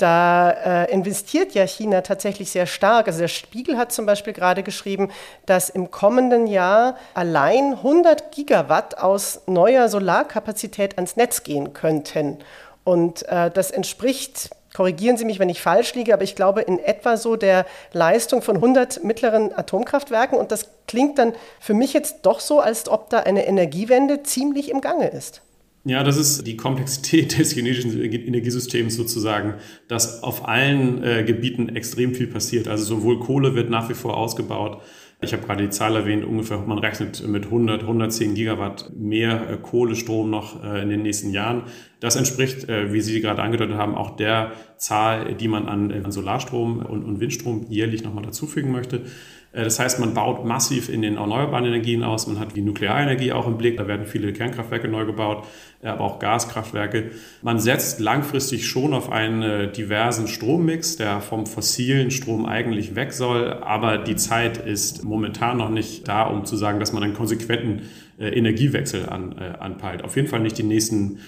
Da 0.00 0.50
äh, 0.50 0.90
investiert 0.90 1.52
ja 1.52 1.66
China 1.66 2.00
tatsächlich 2.00 2.50
sehr 2.50 2.64
stark. 2.64 3.06
Also 3.06 3.20
der 3.20 3.28
Spiegel 3.28 3.76
hat 3.76 3.92
zum 3.92 4.06
Beispiel 4.06 4.32
gerade 4.32 4.62
geschrieben, 4.62 5.10
dass 5.44 5.68
im 5.68 5.90
kommenden 5.90 6.46
Jahr 6.46 6.96
allein 7.12 7.74
100 7.74 8.32
Gigawatt 8.32 8.96
aus 8.96 9.42
neuer 9.46 9.90
Solarkapazität 9.90 10.96
ans 10.96 11.16
Netz 11.16 11.42
gehen 11.42 11.74
könnten. 11.74 12.38
Und 12.82 13.28
äh, 13.28 13.50
das 13.50 13.70
entspricht, 13.70 14.48
korrigieren 14.74 15.16
Sie 15.16 15.24
mich, 15.24 15.38
wenn 15.38 15.48
ich 15.48 15.60
falsch 15.60 15.94
liege, 15.94 16.14
aber 16.14 16.22
ich 16.22 16.36
glaube 16.36 16.62
in 16.62 16.78
etwa 16.78 17.16
so 17.16 17.36
der 17.36 17.66
Leistung 17.92 18.42
von 18.42 18.56
100 18.56 19.04
mittleren 19.04 19.52
Atomkraftwerken. 19.52 20.38
Und 20.38 20.52
das 20.52 20.68
klingt 20.86 21.18
dann 21.18 21.32
für 21.58 21.74
mich 21.74 21.92
jetzt 21.92 22.20
doch 22.22 22.40
so, 22.40 22.60
als 22.60 22.88
ob 22.88 23.10
da 23.10 23.20
eine 23.20 23.46
Energiewende 23.46 24.22
ziemlich 24.22 24.70
im 24.70 24.80
Gange 24.80 25.08
ist. 25.08 25.42
Ja, 25.84 26.04
das 26.04 26.18
ist 26.18 26.46
die 26.46 26.56
Komplexität 26.56 27.38
des 27.38 27.52
chinesischen 27.52 28.00
Energiesystems 28.02 28.96
sozusagen, 28.96 29.54
dass 29.88 30.22
auf 30.22 30.46
allen 30.46 31.02
äh, 31.02 31.24
Gebieten 31.24 31.74
extrem 31.74 32.14
viel 32.14 32.26
passiert. 32.26 32.68
Also 32.68 32.84
sowohl 32.84 33.18
Kohle 33.20 33.54
wird 33.54 33.70
nach 33.70 33.88
wie 33.88 33.94
vor 33.94 34.16
ausgebaut. 34.16 34.82
Ich 35.22 35.34
habe 35.34 35.46
gerade 35.46 35.62
die 35.62 35.70
Zahl 35.70 35.96
erwähnt, 35.96 36.24
ungefähr, 36.24 36.58
man 36.58 36.78
rechnet 36.78 37.26
mit 37.28 37.44
100, 37.44 37.82
110 37.82 38.34
Gigawatt 38.34 38.90
mehr 38.96 39.50
äh, 39.50 39.56
Kohlestrom 39.58 40.30
noch 40.30 40.64
äh, 40.64 40.82
in 40.82 40.88
den 40.88 41.02
nächsten 41.02 41.30
Jahren. 41.30 41.64
Das 42.00 42.16
entspricht, 42.16 42.70
äh, 42.70 42.90
wie 42.94 43.02
Sie 43.02 43.20
gerade 43.20 43.42
angedeutet 43.42 43.76
haben, 43.76 43.94
auch 43.94 44.16
der 44.16 44.52
Zahl, 44.78 45.34
die 45.34 45.48
man 45.48 45.68
an, 45.68 46.10
Solarstrom 46.10 46.78
und 46.78 47.20
Windstrom 47.20 47.66
jährlich 47.68 48.02
nochmal 48.02 48.24
dazufügen 48.24 48.72
möchte. 48.72 49.02
Äh, 49.52 49.64
das 49.64 49.78
heißt, 49.78 50.00
man 50.00 50.14
baut 50.14 50.44
massiv 50.44 50.88
in 50.88 51.02
den 51.02 51.16
erneuerbaren 51.16 51.64
Energien 51.64 52.02
aus. 52.02 52.26
Man 52.26 52.38
hat 52.38 52.56
die 52.56 52.62
Nuklearenergie 52.62 53.32
auch 53.32 53.46
im 53.46 53.58
Blick. 53.58 53.76
Da 53.76 53.86
werden 53.86 54.06
viele 54.06 54.32
Kernkraftwerke 54.32 54.88
neu 54.88 55.04
gebaut, 55.04 55.44
äh, 55.82 55.88
aber 55.88 56.04
auch 56.04 56.18
Gaskraftwerke. 56.18 57.10
Man 57.42 57.58
setzt 57.58 58.00
langfristig 58.00 58.66
schon 58.66 58.94
auf 58.94 59.10
einen 59.10 59.42
äh, 59.42 59.72
diversen 59.72 60.28
Strommix, 60.28 60.96
der 60.96 61.20
vom 61.20 61.46
fossilen 61.46 62.10
Strom 62.10 62.46
eigentlich 62.46 62.94
weg 62.94 63.12
soll. 63.12 63.52
Aber 63.52 63.98
die 63.98 64.16
Zeit 64.16 64.58
ist 64.58 65.04
momentan 65.04 65.58
noch 65.58 65.70
nicht 65.70 66.08
da, 66.08 66.22
um 66.22 66.44
zu 66.44 66.56
sagen, 66.56 66.80
dass 66.80 66.92
man 66.92 67.02
einen 67.02 67.14
konsequenten 67.14 67.82
Energiewechsel 68.18 69.08
an, 69.08 69.32
anpeilt. 69.32 70.04
Auf 70.04 70.14
jeden 70.14 70.28
Fall 70.28 70.40
nicht 70.40 70.58
die 70.58 70.62
nächsten 70.62 71.20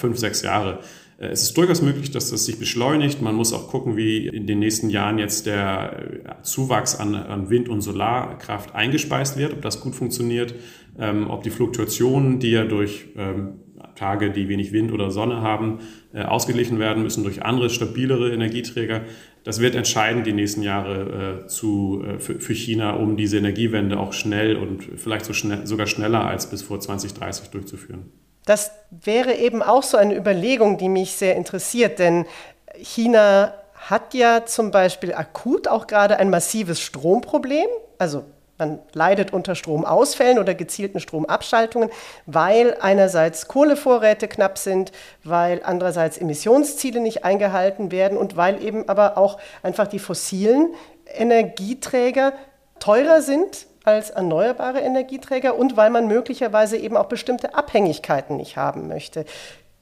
fünf, 0.00 0.18
sechs 0.18 0.42
Jahre. 0.42 0.80
Äh, 1.20 1.28
es 1.28 1.42
ist 1.42 1.56
durchaus 1.56 1.82
möglich, 1.82 2.10
dass 2.10 2.30
das 2.30 2.46
sich 2.46 2.58
beschleunigt. 2.58 3.22
Man 3.22 3.34
muss 3.34 3.52
auch 3.52 3.68
gucken, 3.68 3.96
wie 3.96 4.26
in 4.26 4.46
den 4.46 4.58
nächsten 4.58 4.90
Jahren 4.90 5.18
jetzt 5.18 5.46
der 5.46 6.22
äh, 6.24 6.42
Zuwachs 6.42 6.96
an, 6.96 7.14
an 7.14 7.50
Wind- 7.50 7.68
und 7.68 7.82
Solarkraft 7.82 8.74
eingespeist 8.74 9.36
wird, 9.36 9.52
ob 9.52 9.62
das 9.62 9.80
gut 9.80 9.94
funktioniert, 9.94 10.54
ähm, 10.98 11.30
ob 11.30 11.42
die 11.42 11.50
Fluktuationen, 11.50 12.40
die 12.40 12.50
ja 12.50 12.64
durch 12.64 13.06
ähm, 13.16 13.60
Tage, 13.94 14.30
die 14.30 14.48
wenig 14.48 14.72
Wind 14.72 14.92
oder 14.92 15.10
Sonne 15.10 15.42
haben, 15.42 15.80
äh, 16.12 16.22
ausgeglichen 16.22 16.78
werden 16.78 17.02
müssen 17.02 17.22
durch 17.22 17.42
andere, 17.42 17.68
stabilere 17.68 18.32
Energieträger. 18.32 19.02
Das 19.44 19.60
wird 19.60 19.74
entscheidend 19.74 20.26
die 20.26 20.32
nächsten 20.32 20.62
Jahre 20.62 21.42
äh, 21.44 21.46
zu, 21.48 22.02
äh, 22.06 22.18
für, 22.18 22.40
für, 22.40 22.54
China, 22.54 22.92
um 22.92 23.16
diese 23.16 23.38
Energiewende 23.38 23.98
auch 23.98 24.12
schnell 24.12 24.56
und 24.56 24.82
vielleicht 24.96 25.24
so 25.24 25.32
schnell, 25.32 25.66
sogar 25.66 25.86
schneller 25.86 26.26
als 26.26 26.48
bis 26.48 26.62
vor 26.62 26.80
2030 26.80 27.48
durchzuführen. 27.48 28.10
Das 28.46 28.72
wäre 28.90 29.34
eben 29.34 29.62
auch 29.62 29.82
so 29.82 29.96
eine 29.96 30.16
Überlegung, 30.16 30.78
die 30.78 30.88
mich 30.88 31.16
sehr 31.16 31.36
interessiert, 31.36 31.98
denn 31.98 32.26
China 32.74 33.54
hat 33.74 34.14
ja 34.14 34.44
zum 34.46 34.70
Beispiel 34.70 35.14
akut 35.14 35.68
auch 35.68 35.86
gerade 35.86 36.18
ein 36.18 36.30
massives 36.30 36.80
Stromproblem. 36.80 37.66
Also 37.98 38.24
man 38.58 38.78
leidet 38.92 39.32
unter 39.32 39.54
Stromausfällen 39.54 40.38
oder 40.38 40.54
gezielten 40.54 41.00
Stromabschaltungen, 41.00 41.88
weil 42.26 42.76
einerseits 42.80 43.48
Kohlevorräte 43.48 44.28
knapp 44.28 44.58
sind, 44.58 44.92
weil 45.24 45.62
andererseits 45.64 46.18
Emissionsziele 46.18 47.00
nicht 47.00 47.24
eingehalten 47.24 47.90
werden 47.90 48.18
und 48.18 48.36
weil 48.36 48.62
eben 48.62 48.88
aber 48.88 49.16
auch 49.16 49.38
einfach 49.62 49.86
die 49.86 49.98
fossilen 49.98 50.74
Energieträger 51.06 52.34
teurer 52.78 53.22
sind 53.22 53.66
als 53.84 54.10
erneuerbare 54.10 54.80
Energieträger 54.80 55.56
und 55.56 55.76
weil 55.76 55.90
man 55.90 56.06
möglicherweise 56.06 56.76
eben 56.76 56.96
auch 56.96 57.06
bestimmte 57.06 57.54
Abhängigkeiten 57.54 58.36
nicht 58.36 58.56
haben 58.56 58.88
möchte. 58.88 59.24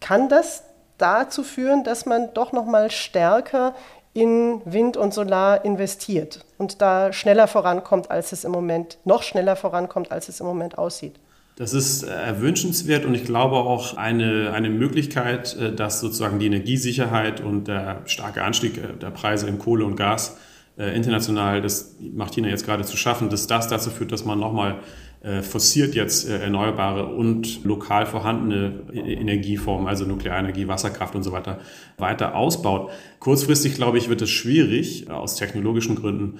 Kann 0.00 0.28
das 0.28 0.64
dazu 0.99 1.43
führen, 1.43 1.85
dass 1.85 2.07
man 2.07 2.33
doch 2.35 2.52
noch 2.52 2.67
mal 2.67 2.90
stärker 2.90 3.75
in 4.14 4.61
Wind 4.64 4.97
und 4.97 5.14
Solar 5.14 5.64
investiert 5.64 6.45
und 6.59 6.81
da 6.81 7.12
schneller 7.12 7.47
vorankommt, 7.47 8.11
als 8.11 8.33
es 8.33 8.45
im 8.45 8.52
Moment 8.52 8.99
noch 9.05 9.23
schneller 9.23 9.57
vorankommt, 9.57 10.11
als 10.11 10.28
es 10.28 10.40
im 10.40 10.47
Moment 10.47 10.78
aussieht? 10.78 11.21
Das 11.57 11.73
ist 11.73 12.05
äh, 12.05 12.11
erwünschenswert 12.11 13.05
und 13.05 13.14
ich 13.14 13.25
glaube 13.25 13.57
auch 13.57 13.97
eine, 13.97 14.52
eine 14.55 14.71
Möglichkeit, 14.71 15.57
äh, 15.57 15.73
dass 15.73 16.00
sozusagen 16.00 16.38
die 16.38 16.47
Energiesicherheit 16.47 17.40
und 17.40 17.67
der 17.67 18.02
starke 18.07 18.45
Anstieg 18.45 18.78
äh, 18.78 18.93
der 19.00 19.11
Preise 19.11 19.49
in 19.49 19.59
Kohle 19.59 19.85
und 19.85 19.97
Gas 19.97 20.37
äh, 20.78 20.94
international, 20.94 21.61
das 21.61 21.97
macht 22.00 22.35
China 22.35 22.49
jetzt 22.49 22.64
gerade 22.64 22.85
zu 22.85 22.97
schaffen, 22.97 23.28
dass 23.28 23.47
das 23.47 23.68
dazu 23.68 23.90
führt, 23.90 24.12
dass 24.12 24.25
man 24.25 24.38
nochmal 24.38 24.78
äh, 25.20 25.42
forciert 25.42 25.97
jetzt 25.97 26.28
äh, 26.28 26.38
erneuerbare 26.38 27.06
und 27.06 27.64
lokal 27.64 28.06
vorhandene 28.06 28.85
e-, 28.92 29.14
Energieformen, 29.14 29.88
also 29.88 30.04
Nuklearenergie, 30.04 30.68
Wasserkraft 30.68 31.16
und 31.16 31.25
so 31.25 31.32
weiter, 31.32 31.58
weiter 31.97 32.37
ausbaut. 32.37 32.90
Kurzfristig, 33.18 33.75
glaube 33.75 33.99
ich, 33.99 34.08
wird 34.08 34.23
es 34.23 34.30
schwierig, 34.30 35.11
aus 35.11 35.35
technologischen 35.35 35.97
Gründen, 35.97 36.38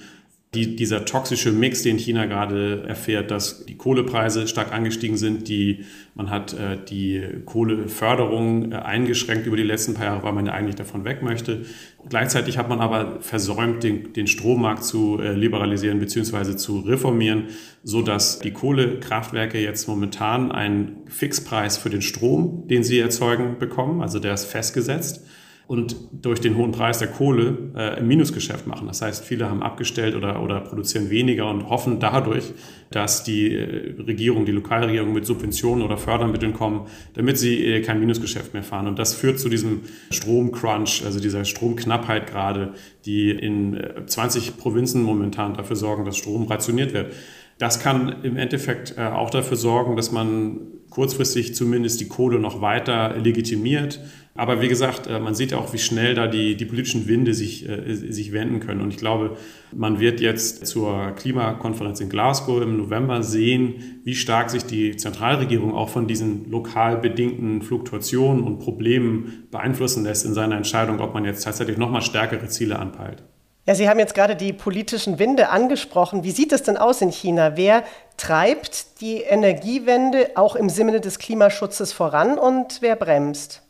die, 0.55 0.75
dieser 0.75 1.05
toxische 1.05 1.51
Mix, 1.51 1.83
den 1.83 1.99
China 1.99 2.25
gerade 2.25 2.83
erfährt, 2.87 3.29
dass 3.29 3.67
die 3.67 3.77
Kohlepreise 3.77 4.47
stark 4.47 4.73
angestiegen 4.73 5.15
sind, 5.15 5.47
die, 5.47 5.85
man 6.15 6.31
hat 6.31 6.53
äh, 6.53 6.75
die 6.89 7.21
Kohleförderung 7.45 8.71
äh, 8.71 8.77
eingeschränkt 8.77 9.45
über 9.45 9.57
die 9.57 9.63
letzten 9.63 9.93
paar 9.93 10.05
Jahre, 10.05 10.23
weil 10.23 10.33
man 10.33 10.47
ja 10.47 10.53
eigentlich 10.53 10.75
davon 10.75 11.05
weg 11.05 11.21
möchte. 11.21 11.65
Gleichzeitig 12.09 12.57
hat 12.57 12.67
man 12.67 12.79
aber 12.79 13.21
versäumt, 13.21 13.83
den, 13.83 14.13
den 14.13 14.25
Strommarkt 14.25 14.83
zu 14.83 15.19
äh, 15.19 15.33
liberalisieren 15.33 15.99
bzw. 15.99 16.55
zu 16.55 16.79
reformieren, 16.79 17.49
so 17.83 18.01
dass 18.01 18.39
die 18.39 18.51
Kohlekraftwerke 18.51 19.59
jetzt 19.59 19.87
momentan 19.87 20.51
einen 20.51 21.03
Fixpreis 21.09 21.77
für 21.77 21.91
den 21.91 22.01
Strom, 22.01 22.67
den 22.67 22.83
sie 22.83 22.97
erzeugen, 22.97 23.59
bekommen. 23.59 24.01
Also 24.01 24.17
der 24.17 24.33
ist 24.33 24.45
festgesetzt 24.45 25.23
und 25.69 25.95
durch 26.11 26.41
den 26.41 26.57
hohen 26.57 26.71
Preis 26.71 26.97
der 26.97 27.09
Kohle 27.09 27.55
äh, 27.75 27.97
ein 27.99 28.07
Minusgeschäft 28.07 28.65
machen. 28.65 28.87
Das 28.87 29.03
heißt, 29.03 29.23
viele 29.23 29.51
haben 29.51 29.61
abgestellt 29.61 30.15
oder, 30.15 30.41
oder 30.41 30.61
produzieren 30.61 31.11
weniger 31.11 31.47
und 31.47 31.69
hoffen 31.69 31.99
dadurch, 31.99 32.53
dass 32.89 33.23
die 33.23 33.53
äh, 33.53 33.93
Regierung, 34.01 34.45
die 34.45 34.51
Lokalregierung 34.51 35.13
mit 35.13 35.27
Subventionen 35.27 35.85
oder 35.85 35.95
Fördermitteln 35.97 36.53
kommen, 36.53 36.87
damit 37.13 37.37
sie 37.37 37.63
äh, 37.63 37.81
kein 37.83 37.99
Minusgeschäft 37.99 38.55
mehr 38.55 38.63
fahren. 38.63 38.87
Und 38.87 38.97
das 38.97 39.13
führt 39.13 39.39
zu 39.39 39.47
diesem 39.47 39.81
Stromcrunch, 40.09 41.03
also 41.05 41.19
dieser 41.19 41.45
Stromknappheit 41.45 42.25
gerade, 42.25 42.73
die 43.05 43.29
in 43.29 43.79
20 44.07 44.47
äh, 44.47 44.51
Provinzen 44.53 45.03
momentan 45.03 45.53
dafür 45.53 45.75
sorgen, 45.75 46.03
dass 46.03 46.17
Strom 46.17 46.47
rationiert 46.47 46.93
wird. 46.93 47.13
Das 47.59 47.81
kann 47.81 48.23
im 48.23 48.37
Endeffekt 48.37 48.95
äh, 48.97 49.01
auch 49.01 49.29
dafür 49.29 49.57
sorgen, 49.57 49.97
dass 49.97 50.13
man 50.13 50.61
kurzfristig 50.89 51.53
zumindest 51.53 51.99
die 51.99 52.07
Kohle 52.07 52.39
noch 52.39 52.61
weiter 52.61 53.17
legitimiert. 53.17 53.99
Aber 54.33 54.61
wie 54.61 54.69
gesagt, 54.69 55.07
äh, 55.07 55.19
man 55.19 55.35
sieht 55.35 55.53
auch, 55.53 55.73
wie 55.73 55.77
schnell 55.77 56.15
da 56.15 56.27
die, 56.27 56.55
die 56.55 56.63
politischen 56.63 57.09
Winde 57.09 57.33
sich, 57.33 57.67
äh, 57.67 57.93
sich 57.93 58.31
wenden 58.31 58.61
können. 58.61 58.79
Und 58.79 58.91
ich 58.91 58.97
glaube, 58.97 59.35
man 59.75 59.99
wird 59.99 60.21
jetzt 60.21 60.67
zur 60.67 61.11
Klimakonferenz 61.17 61.99
in 61.99 62.07
Glasgow 62.07 62.61
im 62.61 62.77
November 62.77 63.23
sehen, 63.23 63.99
wie 64.05 64.15
stark 64.15 64.49
sich 64.49 64.63
die 64.63 64.95
Zentralregierung 64.95 65.73
auch 65.73 65.89
von 65.89 66.07
diesen 66.07 66.49
lokal 66.49 66.95
bedingten 66.95 67.61
Fluktuationen 67.61 68.41
und 68.41 68.59
Problemen 68.59 69.47
beeinflussen 69.51 70.05
lässt 70.05 70.25
in 70.25 70.33
seiner 70.33 70.55
Entscheidung, 70.55 71.01
ob 71.01 71.13
man 71.13 71.25
jetzt 71.25 71.43
tatsächlich 71.43 71.77
nochmal 71.77 72.03
stärkere 72.03 72.47
Ziele 72.47 72.79
anpeilt. 72.79 73.21
Ja, 73.69 73.75
Sie 73.75 73.87
haben 73.87 73.99
jetzt 73.99 74.15
gerade 74.15 74.35
die 74.35 74.51
politischen 74.51 75.19
Winde 75.19 75.49
angesprochen. 75.49 76.23
Wie 76.23 76.31
sieht 76.31 76.51
es 76.53 76.63
denn 76.63 76.75
aus 76.75 77.03
in 77.03 77.11
China? 77.11 77.51
Wer 77.53 77.83
treibt 78.17 78.99
die 78.99 79.17
Energiewende 79.17 80.31
auch 80.33 80.55
im 80.55 80.69
Sinne 80.69 81.01
des 81.01 81.19
Klimaschutzes 81.19 81.93
voran 81.93 82.39
und 82.39 82.79
wer 82.81 82.95
bremst? 82.95 83.61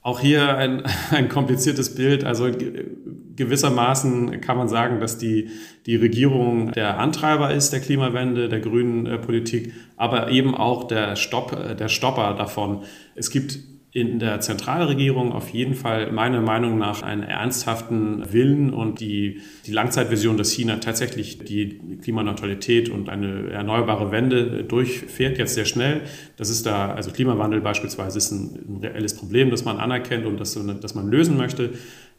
Auch 0.00 0.20
hier 0.20 0.56
ein, 0.56 0.84
ein 1.10 1.28
kompliziertes 1.28 1.96
Bild. 1.96 2.22
Also 2.22 2.52
gewissermaßen 3.34 4.40
kann 4.40 4.56
man 4.56 4.68
sagen, 4.68 5.00
dass 5.00 5.18
die, 5.18 5.50
die 5.86 5.96
Regierung 5.96 6.70
der 6.70 7.00
Antreiber 7.00 7.52
ist 7.52 7.72
der 7.72 7.80
Klimawende, 7.80 8.48
der 8.48 8.60
grünen 8.60 9.06
äh, 9.06 9.18
Politik, 9.18 9.72
aber 9.96 10.30
eben 10.30 10.54
auch 10.54 10.84
der, 10.84 11.16
Stopp, 11.16 11.52
äh, 11.52 11.74
der 11.74 11.88
Stopper 11.88 12.34
davon. 12.34 12.84
Es 13.16 13.28
gibt 13.28 13.58
in 13.90 14.18
der 14.18 14.40
Zentralregierung 14.40 15.32
auf 15.32 15.48
jeden 15.48 15.74
Fall 15.74 16.12
meiner 16.12 16.42
Meinung 16.42 16.76
nach 16.76 17.02
einen 17.02 17.22
ernsthaften 17.22 18.32
Willen 18.32 18.72
und 18.74 19.00
die, 19.00 19.40
die 19.64 19.72
Langzeitvision, 19.72 20.36
dass 20.36 20.52
China 20.52 20.76
tatsächlich 20.76 21.38
die 21.38 21.80
Klimaneutralität 22.02 22.90
und 22.90 23.08
eine 23.08 23.50
erneuerbare 23.50 24.10
Wende 24.10 24.64
durchfährt, 24.64 25.38
jetzt 25.38 25.54
sehr 25.54 25.64
schnell. 25.64 26.02
Das 26.36 26.50
ist 26.50 26.66
da, 26.66 26.92
also 26.92 27.10
Klimawandel 27.10 27.62
beispielsweise 27.62 28.18
ist 28.18 28.30
ein, 28.30 28.58
ein 28.68 28.76
reelles 28.82 29.16
Problem, 29.16 29.50
das 29.50 29.64
man 29.64 29.78
anerkennt 29.78 30.26
und 30.26 30.38
das, 30.38 30.58
das 30.80 30.94
man 30.94 31.08
lösen 31.08 31.38
möchte. 31.38 31.70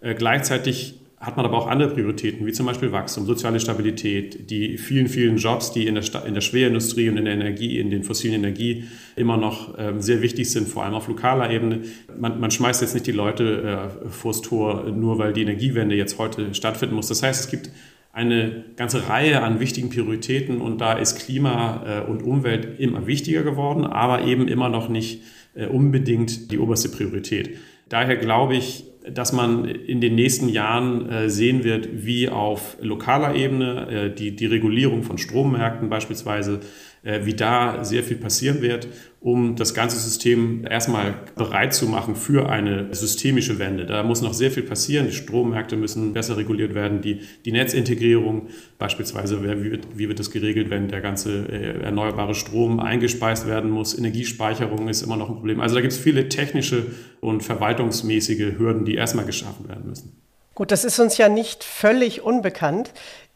Äh, 0.01 0.15
gleichzeitig 0.15 0.95
hat 1.19 1.35
man 1.35 1.45
aber 1.45 1.57
auch 1.57 1.67
andere 1.67 1.89
Prioritäten, 1.89 2.45
wie 2.45 2.53
zum 2.53 2.65
Beispiel 2.65 2.93
Wachstum, 2.93 3.25
soziale 3.25 3.59
Stabilität, 3.59 4.49
die 4.49 4.77
vielen, 4.77 5.09
vielen 5.09 5.35
Jobs, 5.35 5.73
die 5.73 5.85
in 5.85 5.95
der, 5.95 6.25
in 6.25 6.33
der 6.33 6.41
Schwerindustrie 6.41 7.09
und 7.09 7.17
in 7.17 7.25
der 7.25 7.33
Energie, 7.33 7.77
in 7.77 7.89
den 7.89 8.03
fossilen 8.03 8.35
Energie 8.35 8.85
immer 9.17 9.35
noch 9.35 9.77
ähm, 9.77 10.01
sehr 10.01 10.21
wichtig 10.21 10.49
sind, 10.49 10.69
vor 10.69 10.85
allem 10.85 10.93
auf 10.93 11.09
lokaler 11.09 11.49
Ebene. 11.51 11.81
Man, 12.17 12.39
man 12.39 12.51
schmeißt 12.51 12.81
jetzt 12.81 12.93
nicht 12.93 13.05
die 13.05 13.11
Leute 13.11 13.89
äh, 14.05 14.09
vors 14.09 14.41
Tor, 14.41 14.89
nur 14.91 15.19
weil 15.19 15.33
die 15.33 15.41
Energiewende 15.41 15.95
jetzt 15.95 16.17
heute 16.19 16.53
stattfinden 16.53 16.95
muss. 16.95 17.07
Das 17.07 17.21
heißt, 17.21 17.43
es 17.43 17.51
gibt 17.51 17.69
eine 18.13 18.63
ganze 18.77 19.09
Reihe 19.09 19.43
an 19.43 19.59
wichtigen 19.59 19.89
Prioritäten 19.89 20.61
und 20.61 20.79
da 20.79 20.93
ist 20.93 21.19
Klima 21.19 21.83
äh, 21.85 22.09
und 22.09 22.23
Umwelt 22.23 22.79
immer 22.79 23.07
wichtiger 23.07 23.43
geworden, 23.43 23.83
aber 23.83 24.23
eben 24.23 24.47
immer 24.47 24.69
noch 24.69 24.88
nicht 24.88 25.21
äh, 25.53 25.65
unbedingt 25.65 26.49
die 26.51 26.59
oberste 26.59 26.88
Priorität. 26.89 27.57
Daher 27.89 28.15
glaube 28.15 28.55
ich, 28.55 28.85
dass 29.13 29.33
man 29.33 29.65
in 29.65 30.01
den 30.01 30.15
nächsten 30.15 30.49
Jahren 30.49 31.09
äh, 31.09 31.29
sehen 31.29 31.63
wird, 31.63 32.05
wie 32.05 32.29
auf 32.29 32.77
lokaler 32.81 33.35
Ebene 33.35 33.87
äh, 33.89 34.13
die, 34.13 34.35
die 34.35 34.45
Regulierung 34.45 35.03
von 35.03 35.17
Strommärkten 35.17 35.89
beispielsweise, 35.89 36.61
wie 37.03 37.34
da 37.34 37.84
sehr 37.84 38.03
viel 38.03 38.18
passieren 38.18 38.62
wird, 38.62 38.88
um 39.22 39.56
das 39.56 39.74
ganze 39.74 39.98
System 39.98 40.65
erstmal 40.70 41.13
bereit 41.36 41.74
zu 41.74 41.88
machen 41.88 42.15
für 42.15 42.50
eine 42.50 42.94
systemische 42.94 43.60
Wende. 43.60 43.86
Da 43.86 44.03
muss 44.03 44.22
noch 44.22 44.34
sehr 44.34 44.51
viel 44.51 44.63
passieren. 44.63 45.08
Die 45.08 45.13
Strommärkte 45.13 45.75
müssen 45.75 46.13
besser 46.13 46.38
reguliert 46.38 46.74
werden. 46.74 47.01
Die, 47.01 47.22
die 47.46 47.51
Netzintegrierung 47.51 48.48
beispielsweise, 48.77 49.41
wie 49.44 49.72
wird, 49.72 49.88
wie 49.96 50.08
wird 50.08 50.20
das 50.20 50.32
geregelt, 50.32 50.70
wenn 50.70 50.88
der 50.88 51.01
ganze 51.01 51.50
erneuerbare 51.82 52.36
Strom 52.36 52.79
eingespeist 52.79 53.48
werden 53.48 53.72
muss. 53.72 53.98
Energiespeicherung 53.98 54.88
ist 54.88 55.01
immer 55.01 55.18
noch 55.18 55.29
ein 55.29 55.36
Problem. 55.36 55.60
Also 55.60 55.75
da 55.75 55.82
gibt 55.82 55.94
es 55.94 56.00
viele 56.00 56.29
technische 56.29 56.86
und 57.22 57.44
verwaltungsmäßige 57.44 58.58
Hürden, 58.58 58.86
die 58.86 58.96
erstmal 58.96 59.25
geschaffen 59.25 59.68
werden 59.68 59.88
müssen. 59.88 60.22
Gut, 60.56 60.72
das 60.72 60.84
ist 60.84 61.00
uns 61.00 61.18
ja 61.18 61.29
nicht 61.29 61.63
völlig 61.63 62.22
unbekannt. 62.22 62.91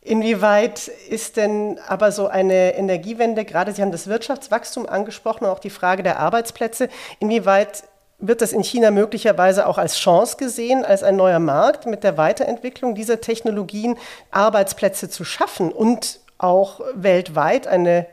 Inwieweit 0.06 0.90
ist 0.90 1.38
denn 1.38 1.80
aber 1.88 2.12
so 2.12 2.28
eine 2.28 2.76
Energiewende, 2.76 3.46
gerade 3.46 3.72
Sie 3.72 3.82
haben 3.82 3.94
das 3.94 4.08
Wirtschaftswachstum 4.08 4.86
angesprochen, 4.86 5.46
auch 5.46 5.60
die 5.60 5.70
Frage 5.70 6.04
der 6.04 6.20
Arbeitsplätze, 6.20 6.90
inwieweit 7.20 7.86
wird 8.20 8.42
das 8.42 8.52
in 8.52 8.64
China 8.64 8.92
möglicherweise 8.92 9.66
auch 9.66 9.78
als 9.78 9.98
Chance 9.98 10.36
gesehen, 10.38 10.84
als 10.84 11.04
ein 11.04 11.16
neuer 11.16 11.40
Markt 11.40 11.86
mit 11.86 12.04
der 12.04 12.18
Weiterentwicklung 12.18 12.96
dieser 12.96 13.22
Technologien 13.22 13.98
Arbeitsplätze 14.32 15.10
zu 15.10 15.24
schaffen 15.24 15.72
und 15.72 16.20
auch 16.38 16.82
weltweit 16.96 17.68
eine 17.68 18.06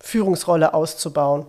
Führungsrolle 0.00 0.74
auszubauen? 0.74 1.46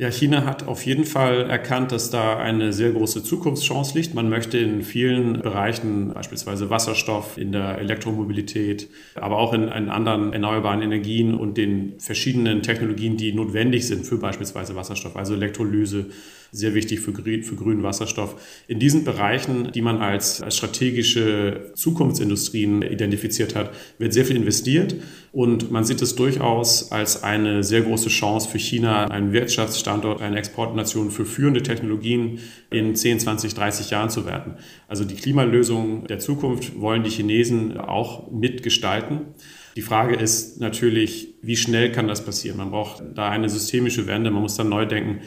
Ja, 0.00 0.12
China 0.12 0.44
hat 0.44 0.68
auf 0.68 0.86
jeden 0.86 1.04
Fall 1.04 1.50
erkannt, 1.50 1.90
dass 1.90 2.08
da 2.08 2.38
eine 2.38 2.72
sehr 2.72 2.92
große 2.92 3.24
Zukunftschance 3.24 3.98
liegt. 3.98 4.14
Man 4.14 4.28
möchte 4.28 4.56
in 4.56 4.82
vielen 4.82 5.42
Bereichen, 5.42 6.14
beispielsweise 6.14 6.70
Wasserstoff, 6.70 7.36
in 7.36 7.50
der 7.50 7.78
Elektromobilität, 7.78 8.88
aber 9.16 9.38
auch 9.38 9.52
in, 9.52 9.62
in 9.62 9.88
anderen 9.88 10.32
erneuerbaren 10.32 10.82
Energien 10.82 11.34
und 11.34 11.56
den 11.56 11.98
verschiedenen 11.98 12.62
Technologien, 12.62 13.16
die 13.16 13.32
notwendig 13.32 13.88
sind 13.88 14.06
für 14.06 14.18
beispielsweise 14.18 14.76
Wasserstoff, 14.76 15.16
also 15.16 15.34
Elektrolyse, 15.34 16.06
sehr 16.50 16.74
wichtig 16.74 17.00
für, 17.00 17.12
für 17.12 17.54
grünen 17.56 17.82
Wasserstoff. 17.82 18.36
In 18.68 18.78
diesen 18.78 19.04
Bereichen, 19.04 19.70
die 19.72 19.82
man 19.82 19.98
als, 19.98 20.40
als 20.40 20.56
strategische 20.56 21.72
Zukunftsindustrien 21.74 22.82
identifiziert 22.82 23.54
hat, 23.54 23.72
wird 23.98 24.12
sehr 24.12 24.24
viel 24.24 24.36
investiert 24.36 24.96
und 25.32 25.70
man 25.70 25.84
sieht 25.84 26.00
es 26.00 26.14
durchaus 26.14 26.90
als 26.90 27.22
eine 27.22 27.62
sehr 27.62 27.82
große 27.82 28.08
Chance 28.08 28.48
für 28.48 28.58
China, 28.58 29.06
ein 29.06 29.32
Wirtschaftsstandort, 29.32 30.22
eine 30.22 30.38
Exportnation 30.38 31.10
für 31.10 31.26
führende 31.26 31.62
Technologien 31.62 32.40
in 32.70 32.94
10, 32.94 33.20
20, 33.20 33.54
30 33.54 33.90
Jahren 33.90 34.10
zu 34.10 34.24
werden. 34.24 34.54
Also 34.88 35.04
die 35.04 35.16
Klimalösung 35.16 36.06
der 36.06 36.18
Zukunft 36.18 36.80
wollen 36.80 37.04
die 37.04 37.10
Chinesen 37.10 37.76
auch 37.76 38.30
mitgestalten. 38.30 39.34
Die 39.76 39.82
Frage 39.82 40.16
ist 40.16 40.60
natürlich, 40.60 41.34
wie 41.42 41.56
schnell 41.56 41.92
kann 41.92 42.08
das 42.08 42.24
passieren? 42.24 42.56
Man 42.56 42.70
braucht 42.70 43.02
da 43.14 43.28
eine 43.28 43.48
systemische 43.48 44.06
Wende, 44.06 44.30
man 44.30 44.42
muss 44.42 44.56
dann 44.56 44.68
neu 44.68 44.86
denken. 44.86 45.20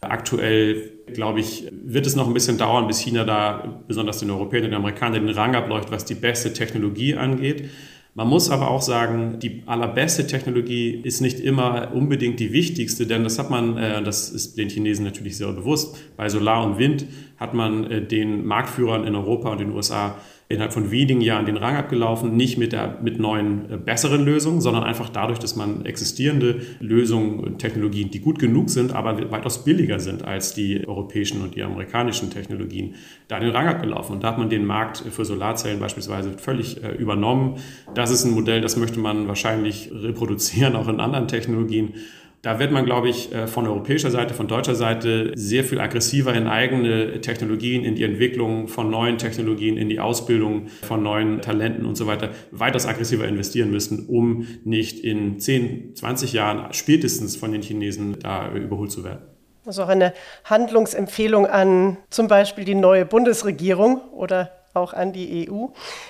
Aktuell, 0.00 0.92
glaube 1.12 1.40
ich, 1.40 1.70
wird 1.72 2.06
es 2.06 2.14
noch 2.14 2.28
ein 2.28 2.34
bisschen 2.34 2.56
dauern, 2.56 2.86
bis 2.86 3.00
China 3.00 3.24
da, 3.24 3.82
besonders 3.88 4.18
den 4.18 4.30
Europäern 4.30 4.64
und 4.64 4.70
den 4.70 4.78
Amerikanern, 4.78 5.26
den 5.26 5.34
Rang 5.34 5.54
abläuft, 5.54 5.90
was 5.90 6.04
die 6.04 6.14
beste 6.14 6.52
Technologie 6.52 7.14
angeht. 7.14 7.68
Man 8.14 8.26
muss 8.26 8.50
aber 8.50 8.70
auch 8.70 8.82
sagen, 8.82 9.38
die 9.38 9.62
allerbeste 9.66 10.26
Technologie 10.26 10.90
ist 10.90 11.20
nicht 11.20 11.38
immer 11.38 11.92
unbedingt 11.94 12.40
die 12.40 12.52
wichtigste, 12.52 13.06
denn 13.06 13.22
das 13.22 13.38
hat 13.38 13.48
man, 13.48 13.76
äh, 13.76 14.02
das 14.02 14.30
ist 14.30 14.58
den 14.58 14.68
Chinesen 14.68 15.04
natürlich 15.04 15.36
sehr 15.36 15.52
bewusst. 15.52 15.96
Bei 16.16 16.28
Solar 16.28 16.64
und 16.64 16.78
Wind 16.78 17.06
hat 17.36 17.54
man 17.54 17.88
äh, 17.88 18.02
den 18.04 18.44
Marktführern 18.44 19.04
in 19.04 19.14
Europa 19.14 19.50
und 19.50 19.60
den 19.60 19.70
USA 19.70 20.16
innerhalb 20.50 20.72
von 20.72 20.90
wenigen 20.90 21.20
Jahren 21.20 21.44
den 21.44 21.58
Rang 21.58 21.76
abgelaufen, 21.76 22.34
nicht 22.34 22.56
mit, 22.56 22.72
der, 22.72 22.98
mit 23.02 23.18
neuen, 23.18 23.70
äh, 23.70 23.76
besseren 23.76 24.24
Lösungen, 24.24 24.62
sondern 24.62 24.82
einfach 24.82 25.10
dadurch, 25.10 25.38
dass 25.38 25.56
man 25.56 25.84
existierende 25.84 26.62
Lösungen 26.80 27.40
und 27.40 27.58
Technologien, 27.58 28.10
die 28.10 28.20
gut 28.20 28.38
genug 28.38 28.70
sind, 28.70 28.92
aber 28.92 29.30
weitaus 29.30 29.64
billiger 29.64 30.00
sind 30.00 30.24
als 30.24 30.54
die 30.54 30.88
europäischen 30.88 31.42
und 31.42 31.54
die 31.54 31.62
amerikanischen 31.62 32.30
Technologien, 32.30 32.94
da 33.28 33.38
den 33.38 33.50
Rang 33.50 33.68
abgelaufen. 33.68 34.16
Und 34.16 34.24
da 34.24 34.28
hat 34.28 34.38
man 34.38 34.48
den 34.48 34.64
Markt 34.64 35.04
für 35.10 35.24
Solarzellen 35.26 35.80
beispielsweise 35.80 36.38
völlig 36.38 36.82
äh, 36.82 36.92
übernommen. 36.92 37.56
Das 37.94 38.10
ist 38.10 38.24
ein 38.24 38.32
Modell, 38.32 38.62
das 38.62 38.78
möchte 38.78 39.00
man 39.00 39.28
wahrscheinlich 39.28 39.90
reproduzieren, 39.92 40.76
auch 40.76 40.88
in 40.88 41.00
anderen 41.00 41.28
Technologien. 41.28 41.94
Da 42.42 42.60
wird 42.60 42.70
man, 42.70 42.84
glaube 42.84 43.08
ich, 43.08 43.34
äh, 43.34 43.48
von 43.48 43.66
europäischer 43.66 44.10
Seite, 44.10 44.32
von 44.32 44.46
deutscher 44.46 44.76
Seite 44.76 45.32
sehr 45.34 45.64
viel 45.64 45.80
aggressiver 45.80 46.32
in 46.34 46.46
eigene 46.46 47.20
Technologien, 47.20 47.84
in 47.84 47.96
die 47.96 48.04
Entwicklung 48.04 48.68
von 48.68 48.90
neuen 48.90 49.18
Technologien, 49.18 49.76
in 49.76 49.88
die 49.88 49.98
Ausbildung 49.98 50.68
von 50.82 51.02
neuen 51.02 51.40
Talenten 51.40 51.84
und 51.84 51.96
so 51.96 52.06
weiter 52.06 52.30
weitaus 52.52 52.86
aggressiver 52.86 53.26
investieren 53.26 53.70
müssen, 53.70 54.06
um 54.06 54.46
nicht 54.64 55.00
in 55.00 55.40
10, 55.40 55.96
20 55.96 56.32
Jahren 56.32 56.72
spätestens 56.72 57.34
von 57.36 57.50
den 57.50 57.62
Chinesen 57.62 58.18
da 58.20 58.52
überholt 58.52 58.92
zu 58.92 59.02
werden. 59.02 59.22
Das 59.64 59.76
ist 59.76 59.82
auch 59.82 59.88
eine 59.88 60.14
Handlungsempfehlung 60.44 61.46
an 61.46 61.98
zum 62.08 62.28
Beispiel 62.28 62.64
die 62.64 62.74
neue 62.74 63.04
Bundesregierung 63.04 64.00
oder 64.12 64.57
auch 64.74 64.92
an 64.92 65.12
die 65.12 65.48
EU. 65.50 65.66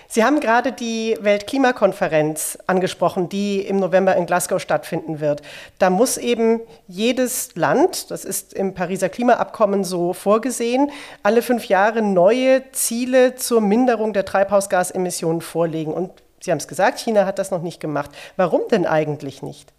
Sie 0.08 0.24
haben 0.24 0.40
gerade 0.40 0.72
die 0.72 1.16
Weltklimakonferenz 1.20 2.58
angesprochen, 2.66 3.28
die 3.28 3.60
im 3.60 3.78
November 3.78 4.16
in 4.16 4.26
Glasgow 4.26 4.60
stattfinden 4.60 5.20
wird. 5.20 5.42
Da 5.78 5.90
muss 5.90 6.16
eben 6.16 6.60
jedes 6.86 7.54
Land, 7.54 8.10
das 8.10 8.24
ist 8.24 8.54
im 8.54 8.74
Pariser 8.74 9.08
Klimaabkommen 9.08 9.84
so 9.84 10.12
vorgesehen, 10.12 10.90
alle 11.22 11.42
fünf 11.42 11.66
Jahre 11.66 12.02
neue 12.02 12.70
Ziele 12.72 13.36
zur 13.36 13.60
Minderung 13.60 14.12
der 14.12 14.24
Treibhausgasemissionen 14.24 15.40
vorlegen. 15.40 15.92
Und 15.92 16.10
Sie 16.40 16.50
haben 16.50 16.58
es 16.58 16.68
gesagt, 16.68 17.00
China 17.00 17.26
hat 17.26 17.38
das 17.38 17.50
noch 17.50 17.62
nicht 17.62 17.80
gemacht. 17.80 18.10
Warum 18.36 18.62
denn 18.70 18.86
eigentlich 18.86 19.42
nicht? 19.42 19.72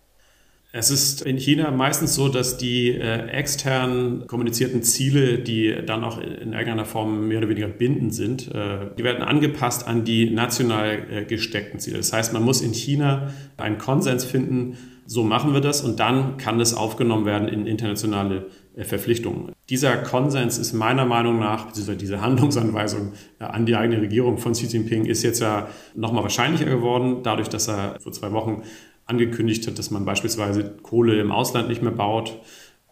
Es 0.71 0.91
ist 0.91 1.23
in 1.23 1.37
China 1.37 1.71
meistens 1.71 2.13
so, 2.13 2.29
dass 2.29 2.57
die 2.57 2.89
äh, 2.89 3.27
extern 3.29 4.27
kommunizierten 4.27 4.83
Ziele, 4.83 5.39
die 5.39 5.75
dann 5.83 6.03
auch 6.03 6.19
in 6.19 6.53
irgendeiner 6.53 6.85
Form 6.85 7.27
mehr 7.27 7.39
oder 7.39 7.49
weniger 7.49 7.67
bindend 7.67 8.13
sind, 8.13 8.53
äh, 8.53 8.91
die 8.95 9.03
werden 9.03 9.23
angepasst 9.23 9.87
an 9.87 10.03
die 10.03 10.29
national 10.29 11.07
äh, 11.09 11.25
gesteckten 11.25 11.79
Ziele. 11.79 11.97
Das 11.97 12.13
heißt, 12.13 12.33
man 12.33 12.43
muss 12.43 12.61
in 12.61 12.73
China 12.73 13.33
einen 13.57 13.79
Konsens 13.79 14.25
finden, 14.25 14.77
so 15.07 15.23
machen 15.23 15.53
wir 15.53 15.61
das 15.61 15.81
und 15.81 15.99
dann 15.99 16.37
kann 16.37 16.59
es 16.59 16.75
aufgenommen 16.75 17.25
werden 17.25 17.47
in 17.47 17.65
internationale 17.65 18.45
äh, 18.75 18.83
Verpflichtungen. 18.83 19.53
Dieser 19.71 19.97
Konsens 19.97 20.59
ist 20.59 20.73
meiner 20.73 21.05
Meinung 21.05 21.39
nach, 21.39 21.65
beziehungsweise 21.65 21.97
diese 21.97 22.21
Handlungsanweisung 22.21 23.13
äh, 23.39 23.45
an 23.45 23.65
die 23.65 23.75
eigene 23.75 24.01
Regierung 24.01 24.37
von 24.37 24.51
Xi 24.51 24.67
Jinping 24.67 25.05
ist 25.05 25.23
jetzt 25.23 25.39
ja 25.39 25.67
nochmal 25.95 26.21
wahrscheinlicher 26.21 26.65
geworden, 26.65 27.23
dadurch, 27.23 27.49
dass 27.49 27.67
er 27.67 27.99
vor 27.99 28.11
zwei 28.11 28.31
Wochen 28.33 28.61
angekündigt 29.09 29.67
hat, 29.67 29.79
dass 29.79 29.91
man 29.91 30.05
beispielsweise 30.05 30.75
Kohle 30.81 31.19
im 31.19 31.31
Ausland 31.31 31.67
nicht 31.67 31.81
mehr 31.81 31.91
baut. 31.91 32.39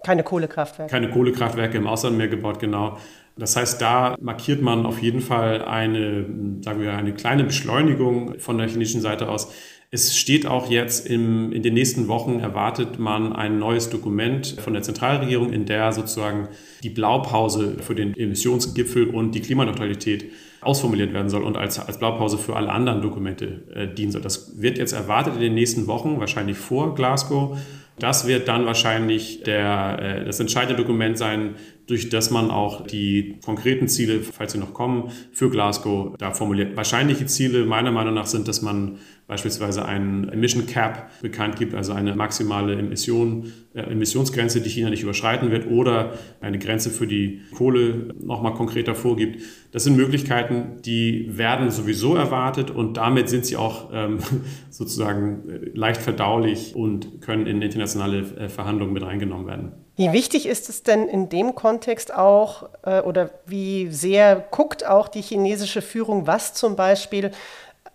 Keine 0.03 0.23
Kohlekraftwerke. 0.23 0.91
Keine 0.91 1.09
Kohlekraftwerke 1.09 1.77
im 1.77 1.87
Ausland 1.87 2.17
mehr 2.17 2.27
gebaut, 2.27 2.59
genau. 2.59 2.97
Das 3.37 3.55
heißt, 3.55 3.81
da 3.81 4.15
markiert 4.19 4.61
man 4.61 4.85
auf 4.85 5.01
jeden 5.01 5.21
Fall 5.21 5.63
eine, 5.63 6.25
sagen 6.61 6.81
wir, 6.81 6.93
eine 6.93 7.13
kleine 7.13 7.43
Beschleunigung 7.43 8.39
von 8.39 8.57
der 8.57 8.67
chinesischen 8.67 9.01
Seite 9.01 9.29
aus. 9.29 9.53
Es 9.89 10.17
steht 10.17 10.45
auch 10.45 10.69
jetzt 10.69 11.07
im, 11.07 11.53
in 11.53 11.63
den 11.63 11.73
nächsten 11.73 12.07
Wochen 12.07 12.39
erwartet 12.39 12.99
man 12.99 13.33
ein 13.33 13.57
neues 13.57 13.89
Dokument 13.89 14.55
von 14.59 14.73
der 14.73 14.81
Zentralregierung, 14.81 15.53
in 15.53 15.65
der 15.65 15.93
sozusagen 15.93 16.49
die 16.83 16.89
Blaupause 16.89 17.77
für 17.79 17.95
den 17.95 18.13
Emissionsgipfel 18.15 19.07
und 19.07 19.33
die 19.33 19.41
Klimaneutralität 19.41 20.25
ausformuliert 20.61 21.13
werden 21.13 21.29
soll 21.29 21.43
und 21.43 21.57
als, 21.57 21.79
als 21.79 21.99
Blaupause 21.99 22.37
für 22.37 22.55
alle 22.55 22.69
anderen 22.69 23.01
Dokumente 23.01 23.63
äh, 23.73 23.87
dienen 23.87 24.11
soll. 24.11 24.21
Das 24.21 24.61
wird 24.61 24.77
jetzt 24.77 24.93
erwartet 24.93 25.35
in 25.35 25.41
den 25.41 25.53
nächsten 25.53 25.87
Wochen, 25.87 26.19
wahrscheinlich 26.19 26.57
vor 26.57 26.95
Glasgow. 26.95 27.57
Das 27.99 28.27
wird 28.27 28.47
dann 28.47 28.65
wahrscheinlich 28.65 29.43
der, 29.43 29.99
äh, 30.01 30.25
das 30.25 30.39
entscheidende 30.39 30.75
Dokument 30.75 31.17
sein, 31.17 31.55
durch 31.87 32.09
das 32.09 32.31
man 32.31 32.51
auch 32.51 32.85
die 32.85 33.39
konkreten 33.43 33.87
Ziele, 33.87 34.21
falls 34.21 34.51
sie 34.51 34.57
noch 34.57 34.73
kommen, 34.73 35.09
für 35.31 35.49
Glasgow 35.49 36.15
da 36.17 36.31
formuliert. 36.31 36.75
Wahrscheinliche 36.75 37.25
Ziele 37.25 37.65
meiner 37.65 37.91
Meinung 37.91 38.13
nach 38.13 38.27
sind, 38.27 38.47
dass 38.47 38.61
man 38.61 38.97
beispielsweise 39.25 39.85
einen 39.85 40.27
Emission 40.29 40.65
Cap 40.67 41.09
bekannt 41.21 41.57
gibt, 41.57 41.73
also 41.73 41.93
eine 41.93 42.15
maximale 42.15 42.77
Emission, 42.77 43.51
äh, 43.73 43.81
Emissionsgrenze, 43.81 44.61
die 44.61 44.69
China 44.69 44.89
nicht 44.89 45.03
überschreiten 45.03 45.49
wird, 45.51 45.67
oder 45.67 46.13
eine 46.41 46.59
Grenze 46.59 46.89
für 46.89 47.07
die 47.07 47.41
Kohle 47.55 48.13
nochmal 48.21 48.53
konkreter 48.53 48.95
vorgibt. 48.95 49.41
Das 49.71 49.83
sind 49.83 49.95
Möglichkeiten, 49.95 50.81
die 50.85 51.37
werden 51.37 51.71
sowieso 51.71 52.15
erwartet 52.15 52.69
und 52.69 52.97
damit 52.97 53.29
sind 53.29 53.45
sie 53.45 53.57
auch 53.57 53.89
ähm, 53.93 54.19
sozusagen 54.69 55.49
äh, 55.49 55.69
leicht 55.73 56.01
verdaulich 56.01 56.75
und 56.75 57.21
können 57.21 57.47
in 57.47 57.61
internationale 57.61 58.19
äh, 58.37 58.49
Verhandlungen 58.49 58.93
mit 58.93 59.03
reingenommen 59.03 59.47
werden. 59.47 59.86
Wie 59.97 60.13
wichtig 60.13 60.45
ist 60.45 60.69
es 60.69 60.83
denn 60.83 61.09
in 61.09 61.27
dem 61.27 61.55
Kontext 61.55 62.13
auch 62.13 62.69
äh, 62.83 63.01
oder 63.01 63.31
wie 63.47 63.91
sehr 63.91 64.35
guckt 64.51 64.85
auch 64.85 65.07
die 65.07 65.23
chinesische 65.23 65.81
Führung, 65.81 66.27
was 66.27 66.53
zum 66.53 66.75
Beispiel 66.75 67.31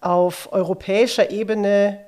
auf 0.01 0.53
europäischer 0.53 1.31
Ebene 1.31 2.01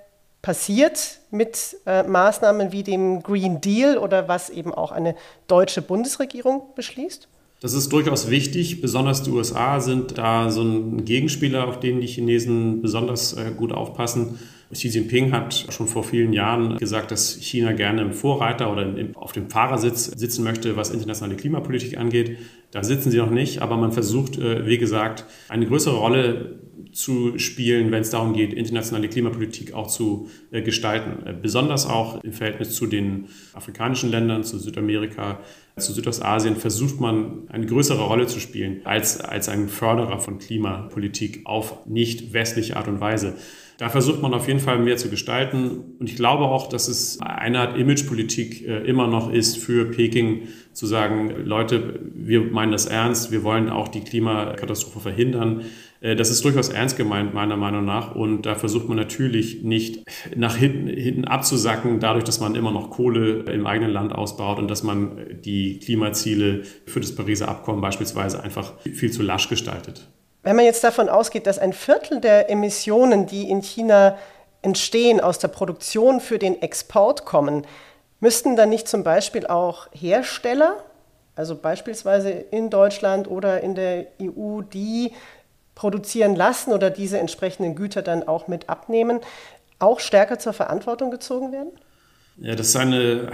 passiert 0.43 1.21
mit 1.31 1.77
äh, 1.87 2.03
Maßnahmen 2.03 2.73
wie 2.73 2.83
dem 2.83 3.23
Green 3.23 3.61
Deal 3.61 3.97
oder 3.97 4.27
was 4.27 4.51
eben 4.51 4.75
auch 4.75 4.91
eine 4.91 5.15
deutsche 5.47 5.81
Bundesregierung 5.81 6.63
beschließt? 6.75 7.29
Das 7.61 7.73
ist 7.73 7.91
durchaus 7.93 8.29
wichtig. 8.29 8.83
Besonders 8.83 9.23
die 9.23 9.31
USA 9.31 9.81
sind 9.81 10.19
da 10.19 10.51
so 10.51 10.63
ein 10.63 11.05
Gegenspieler, 11.05 11.69
auf 11.69 11.79
den 11.79 12.01
die 12.01 12.09
Chinesen 12.09 12.83
besonders 12.83 13.33
äh, 13.35 13.53
gut 13.57 13.73
aufpassen. 13.73 14.41
Xi 14.75 14.89
Jinping 14.89 15.33
hat 15.33 15.67
schon 15.71 15.87
vor 15.87 16.05
vielen 16.05 16.33
Jahren 16.33 16.77
gesagt, 16.77 17.11
dass 17.11 17.39
China 17.41 17.73
gerne 17.73 18.03
im 18.03 18.13
Vorreiter 18.13 18.71
oder 18.71 18.93
auf 19.15 19.33
dem 19.33 19.49
Fahrersitz 19.49 20.07
sitzen 20.07 20.45
möchte, 20.45 20.77
was 20.77 20.91
internationale 20.91 21.37
Klimapolitik 21.37 21.97
angeht. 21.97 22.39
Da 22.71 22.83
sitzen 22.83 23.11
sie 23.11 23.19
noch 23.19 23.31
nicht, 23.31 23.63
aber 23.63 23.77
man 23.77 23.93
versucht, 23.93 24.37
äh, 24.37 24.67
wie 24.67 24.79
gesagt, 24.79 25.25
eine 25.49 25.67
größere 25.67 25.97
Rolle 25.97 26.59
zu 26.93 27.39
spielen, 27.39 27.91
wenn 27.91 28.03
es 28.03 28.11
darum 28.11 28.35
geht, 28.35 28.53
internationale 28.53 29.09
Klimapolitik 29.09 29.75
auch 29.75 29.87
zu 29.87 30.29
äh, 30.51 30.63
gestalten. 30.63 31.27
Äh, 31.27 31.35
besonders 31.41 31.87
auch 31.87 32.23
im 32.23 32.33
Verhältnis 32.33 32.75
zu 32.75 32.87
den 32.87 33.27
afrikanischen 33.53 34.11
Ländern, 34.11 34.45
zu 34.45 34.59
Südamerika, 34.59 35.41
zu 35.77 35.93
Südostasien 35.93 36.55
versucht 36.55 37.01
man 37.01 37.49
eine 37.49 37.67
größere 37.67 38.03
Rolle 38.03 38.29
zu 38.29 38.39
spielen 38.39 38.83
als, 38.85 39.21
als 39.21 39.49
ein 39.49 39.69
Förderer 39.69 40.21
von 40.21 40.39
Klimapolitik 40.39 41.41
auf 41.45 41.85
nicht 41.87 42.33
westliche 42.33 42.77
Art 42.77 42.87
und 42.87 43.01
Weise. 43.01 43.35
Da 43.79 43.89
versucht 43.89 44.23
man 44.23 44.33
auf 44.35 44.47
jeden 44.47 44.61
Fall 44.61 44.79
mehr 44.79 44.97
zu 44.97 45.11
gestalten. 45.11 45.97
Und 45.99 46.09
ich 46.09 46.17
glaube 46.17 46.45
auch, 46.45 46.69
dass 46.69 46.89
es 46.89 47.21
eine 47.21 47.61
Art 47.61 47.77
Imagepolitik 47.77 48.67
äh, 48.67 48.79
immer 48.85 49.09
noch 49.09 49.33
ist 49.33 49.59
für 49.59 49.87
Peking, 49.87 50.49
zu 50.75 50.87
sagen, 50.87 51.33
Leute, 51.45 52.01
wir 52.15 52.43
meinen 52.43 52.73
das 52.73 52.87
ernst, 52.87 53.31
wir 53.31 53.45
wollen 53.45 53.69
auch 53.69 53.87
die 53.87 54.01
Klimakatastrophe 54.01 55.01
verhindern. 55.01 55.63
Äh, 56.01 56.17
das 56.17 56.31
ist 56.31 56.45
durchaus 56.45 56.69
ernst 56.69 56.97
gemeint, 56.97 57.33
meiner 57.33 57.57
Meinung 57.57 57.85
nach. 57.85 58.15
Und 58.15 58.43
da 58.43 58.55
versucht 58.57 58.89
man 58.89 58.97
natürlich 58.97 59.63
nicht 59.63 60.05
nach 60.37 60.57
hinten, 60.57 60.89
hinten 60.89 61.25
abzusacken, 61.25 62.01
dadurch, 62.01 62.25
dass 62.25 62.41
man 62.41 62.57
immer 62.57 62.73
noch 62.73 62.91
Kohle 62.91 63.45
im 63.53 63.67
eigenen 63.67 63.93
Land 63.93 64.13
ausbaut 64.13 64.59
und 64.59 64.69
dass 64.69 64.83
man 64.83 65.19
die 65.45 65.79
Klimaziele 65.79 66.63
für 66.87 67.01
das 67.01 67.15
Pariser 67.15 67.49
Abkommen 67.49 67.81
beispielsweise 67.81 68.43
einfach 68.43 68.73
viel 68.81 69.13
zu 69.13 69.23
lasch 69.23 69.49
gestaltet. 69.49 70.09
Wenn 70.45 70.57
man 70.57 70.67
jetzt 70.67 70.85
davon 70.85 71.09
ausgeht, 71.09 71.47
dass 71.47 71.59
ein 71.59 71.73
Viertel 71.73 72.21
der 72.21 72.51
Emissionen, 72.51 73.27
die 73.27 73.49
in 73.49 73.63
China 73.63 74.19
entstehen, 74.61 75.21
aus 75.21 75.39
der 75.39 75.49
Produktion 75.49 76.21
für 76.21 76.39
den 76.39 76.61
Export 76.61 77.25
kommen, 77.25 77.67
müssten 78.21 78.55
dann 78.55 78.69
nicht 78.69 78.87
zum 78.87 79.05
Beispiel 79.05 79.47
auch 79.47 79.89
Hersteller, 79.93 80.85
also 81.35 81.57
beispielsweise 81.57 82.31
in 82.31 82.69
Deutschland 82.69 83.27
oder 83.27 83.63
in 83.63 83.75
der 83.75 84.07
EU, 84.21 84.61
die 84.61 85.13
produzieren 85.75 86.37
lassen 86.37 86.75
oder 86.75 86.91
diese 86.91 87.19
entsprechenden 87.19 87.75
Güter 87.75 88.03
dann 88.03 88.29
auch 88.29 88.47
mit 88.47 88.69
abnehmen, 88.69 89.21
auch 89.79 89.99
stärker 89.99 90.39
zur 90.39 90.53
Verantwortung 90.53 91.11
gezogen 91.11 91.53
werden? 91.53 91.73
Ja, 92.37 92.57
das 92.57 92.69
ist 92.69 92.77
eine, 92.77 93.31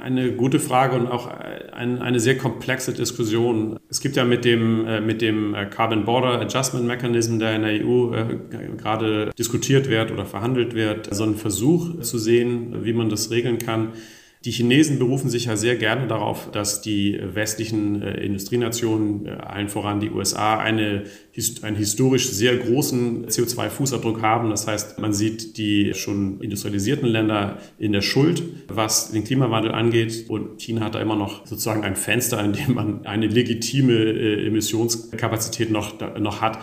eine 0.00 0.32
gute 0.32 0.60
Frage 0.60 0.94
und 0.94 1.08
auch 1.08 1.26
ein, 1.26 2.00
eine 2.00 2.20
sehr 2.20 2.38
komplexe 2.38 2.92
Diskussion. 2.92 3.80
Es 3.88 4.00
gibt 4.00 4.14
ja 4.14 4.24
mit 4.24 4.44
dem, 4.44 4.86
äh, 4.86 5.00
mit 5.00 5.22
dem 5.22 5.54
äh, 5.54 5.66
Carbon 5.66 6.04
Border 6.04 6.40
Adjustment 6.40 6.86
Mechanism, 6.86 7.40
der 7.40 7.56
in 7.56 7.62
der 7.62 7.84
EU 7.84 8.14
äh, 8.14 8.38
gerade 8.76 9.32
diskutiert 9.36 9.88
wird 9.88 10.12
oder 10.12 10.24
verhandelt 10.24 10.74
wird, 10.74 11.12
so 11.12 11.24
einen 11.24 11.34
Versuch 11.34 12.00
zu 12.02 12.16
sehen, 12.16 12.84
wie 12.84 12.92
man 12.92 13.08
das 13.08 13.32
regeln 13.32 13.58
kann. 13.58 13.94
Die 14.44 14.52
Chinesen 14.52 15.00
berufen 15.00 15.30
sich 15.30 15.46
ja 15.46 15.56
sehr 15.56 15.74
gerne 15.74 16.06
darauf, 16.06 16.50
dass 16.52 16.80
die 16.80 17.18
westlichen 17.20 18.02
äh, 18.02 18.20
Industrienationen, 18.20 19.26
äh, 19.26 19.30
allen 19.30 19.68
voran 19.68 19.98
die 19.98 20.10
USA, 20.10 20.58
eine, 20.58 21.04
einen 21.62 21.76
historisch 21.76 22.30
sehr 22.30 22.56
großen 22.56 23.26
CO2-Fußabdruck 23.26 24.22
haben. 24.22 24.50
Das 24.50 24.68
heißt, 24.68 25.00
man 25.00 25.12
sieht 25.12 25.58
die 25.58 25.92
schon 25.94 26.40
industrialisierten 26.40 27.08
Länder 27.08 27.58
in 27.78 27.90
der 27.90 28.02
Schuld, 28.02 28.44
was 28.68 29.10
den 29.10 29.24
Klimawandel 29.24 29.72
angeht. 29.72 30.26
Und 30.28 30.62
China 30.62 30.82
hat 30.82 30.94
da 30.94 31.00
immer 31.00 31.16
noch 31.16 31.44
sozusagen 31.44 31.82
ein 31.82 31.96
Fenster, 31.96 32.42
in 32.44 32.52
dem 32.52 32.74
man 32.74 33.06
eine 33.06 33.26
legitime 33.26 33.92
äh, 33.92 34.46
Emissionskapazität 34.46 35.72
noch, 35.72 35.98
noch 36.18 36.40
hat. 36.40 36.60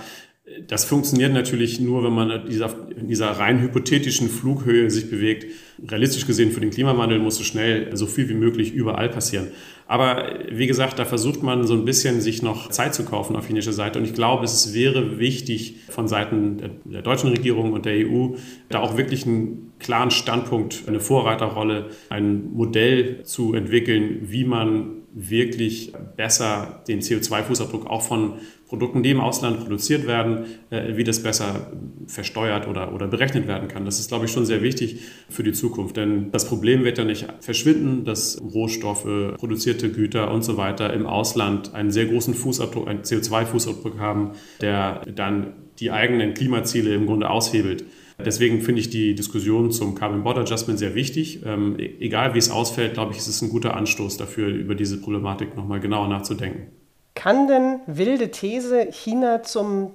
Das 0.68 0.86
funktioniert 0.86 1.34
natürlich 1.34 1.80
nur, 1.80 2.04
wenn 2.04 2.14
man 2.14 2.30
in 2.32 2.50
dieser, 2.50 2.74
in 2.96 3.08
dieser 3.08 3.32
rein 3.32 3.62
hypothetischen 3.62 4.30
Flughöhe 4.30 4.90
sich 4.90 5.10
bewegt. 5.10 5.46
Realistisch 5.88 6.26
gesehen 6.26 6.52
für 6.52 6.62
den 6.62 6.72
Klimawandel 6.72 7.20
muss 7.20 7.38
so 7.38 7.44
schnell 7.44 7.96
so 7.96 8.06
viel 8.06 8.30
wie 8.30 8.34
möglich 8.34 8.74
überall 8.74 9.10
passieren. 9.10 9.48
Aber 9.88 10.40
wie 10.50 10.66
gesagt, 10.66 10.98
da 10.98 11.06
versucht 11.06 11.44
man 11.44 11.68
so 11.68 11.74
ein 11.74 11.86
bisschen 11.86 12.22
sich 12.22 12.42
noch 12.42 12.70
Zeit 12.70 12.96
zu 12.96 13.06
kaufen 13.06 13.36
auf 13.36 13.48
chinesischer 13.48 13.74
Seite. 13.74 14.00
Und 14.00 14.06
ich 14.06 14.14
glaube, 14.14 14.46
es 14.46 14.74
wäre 14.74 15.20
wichtig 15.20 15.78
von 15.90 16.08
Seiten 16.08 16.58
der 16.86 17.02
deutschen 17.02 17.30
Regierung 17.30 17.74
und 17.74 17.86
der 17.86 18.08
EU, 18.08 18.36
da 18.70 18.80
auch 18.80 18.98
wirklich 18.98 19.26
einen 19.26 19.74
klaren 19.80 20.10
Standpunkt, 20.10 20.84
eine 20.88 21.00
Vorreiterrolle, 21.00 21.90
ein 22.10 22.52
Modell 22.54 23.24
zu 23.24 23.54
entwickeln, 23.54 24.20
wie 24.24 24.46
man 24.46 25.04
wirklich 25.14 25.94
besser 26.18 26.84
den 26.88 27.00
CO2-Fußabdruck 27.00 27.88
auch 27.88 28.02
von 28.02 28.34
Produkten, 28.68 29.04
die 29.04 29.12
im 29.12 29.20
Ausland 29.20 29.60
produziert 29.62 30.08
werden, 30.08 30.46
äh, 30.70 30.98
wie 30.98 31.04
das 31.04 31.22
besser 31.22 31.72
versteuert 32.08 32.68
oder, 32.68 32.94
oder 32.94 33.08
berechnet 33.08 33.48
werden 33.48 33.68
kann. 33.68 33.86
Das 33.86 34.00
ist, 34.00 34.08
glaube 34.08 34.26
ich, 34.26 34.32
schon 34.32 34.46
sehr 34.46 34.62
wichtig 34.62 35.02
für 35.30 35.44
die 35.44 35.54
Zukunft. 35.54 35.98
Denn 35.98 36.32
das 36.32 36.48
Problem 36.48 36.84
wird 36.84 36.98
ja 36.98 37.04
nicht 37.04 37.28
verschwinden, 37.42 38.06
dass 38.06 38.42
Rohstoffe, 38.42 39.36
produzierte 39.38 39.92
Güter 39.92 40.32
und 40.32 40.44
so 40.44 40.58
weiter 40.58 40.94
im 40.94 41.06
Ausland 41.06 41.74
einen 41.74 41.92
sehr 41.92 42.06
großen 42.06 42.34
Fußabdruck, 42.34 42.88
einen 42.88 43.02
CO2-Fußabdruck 43.02 44.00
haben, 44.00 44.32
der 44.62 45.02
dann 45.14 45.54
die 45.80 45.92
eigenen 45.92 46.34
Klimaziele 46.34 46.96
im 46.96 47.06
Grunde 47.06 47.30
aushebelt. 47.30 47.86
Deswegen 48.18 48.62
finde 48.62 48.80
ich 48.80 48.90
die 48.90 49.14
Diskussion 49.14 49.72
zum 49.72 49.94
Carbon 49.94 50.24
Border 50.24 50.42
Adjustment 50.42 50.80
sehr 50.80 50.96
wichtig. 50.96 51.42
Ähm, 51.46 51.76
e-, 51.78 51.96
egal 52.00 52.34
wie 52.34 52.38
es 52.38 52.50
ausfällt, 52.50 52.94
glaube 52.94 53.12
ich, 53.12 53.18
ist 53.18 53.28
es 53.28 53.42
ein 53.42 53.50
guter 53.50 53.76
Anstoß 53.76 54.18
dafür, 54.18 54.48
über 54.48 54.74
diese 54.74 55.02
Problematik 55.02 55.56
nochmal 55.56 55.82
genauer 55.82 56.08
nachzudenken. 56.08 56.68
Kann 57.16 57.48
denn 57.48 57.80
wilde 57.88 58.30
These 58.30 58.90
China 58.92 59.42
zum 59.42 59.92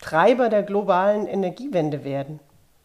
Treiber 0.00 0.48
der 0.48 0.62
globalen 0.62 1.26
Energiewende 1.26 2.04
werden? 2.04 2.40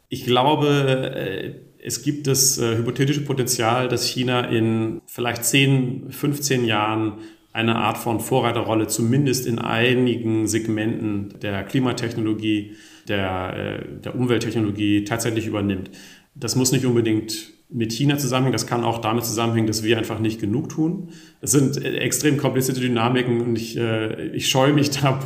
Ich 0.10 0.26
glaube, 0.26 1.12
äh, 1.16 1.54
es 1.84 2.04
gibt 2.04 2.28
das 2.28 2.58
äh, 2.58 2.78
hypothetische 2.78 3.22
Potenzial, 3.22 3.88
dass 3.88 4.08
China 4.08 4.42
in 4.42 5.02
vielleicht 5.08 5.44
10, 5.44 6.12
15 6.12 6.66
Jahren 6.66 7.20
eine 7.54 7.76
Art 7.78 7.98
von 7.98 8.20
Vorreiterrolle 8.20 8.88
zumindest 8.88 9.48
in 9.48 9.58
einigen 9.58 10.48
Segmenten 10.48 11.40
der 11.42 11.64
Klimatechnologie, 11.64 12.76
der, 13.08 13.54
äh, 13.82 14.02
der 14.02 14.16
Umwelttechnologie 14.16 15.06
tatsächlich 15.06 15.48
übernimmt. 15.48 15.90
Das 16.36 16.56
muss 16.56 16.72
nicht 16.72 16.86
unbedingt 16.86 17.57
mit 17.70 17.92
China 17.92 18.18
zusammenhängt. 18.18 18.56
Das 18.56 18.68
kann 18.68 18.84
auch 18.84 19.00
damit 19.00 19.26
zusammenhängen, 19.26 19.68
dass 19.68 19.84
wir 19.84 19.98
einfach 19.98 20.20
nicht 20.20 20.40
genug 20.40 20.70
tun. 20.70 21.10
Es 21.42 21.52
sind 21.52 21.84
extrem 21.84 22.38
komplizierte 22.38 22.80
Dynamiken 22.80 23.42
und 23.42 23.58
ich, 23.58 23.78
äh, 23.78 24.28
ich 24.30 24.48
scheue 24.48 24.74
mich 24.74 24.90
da, 25.02 25.20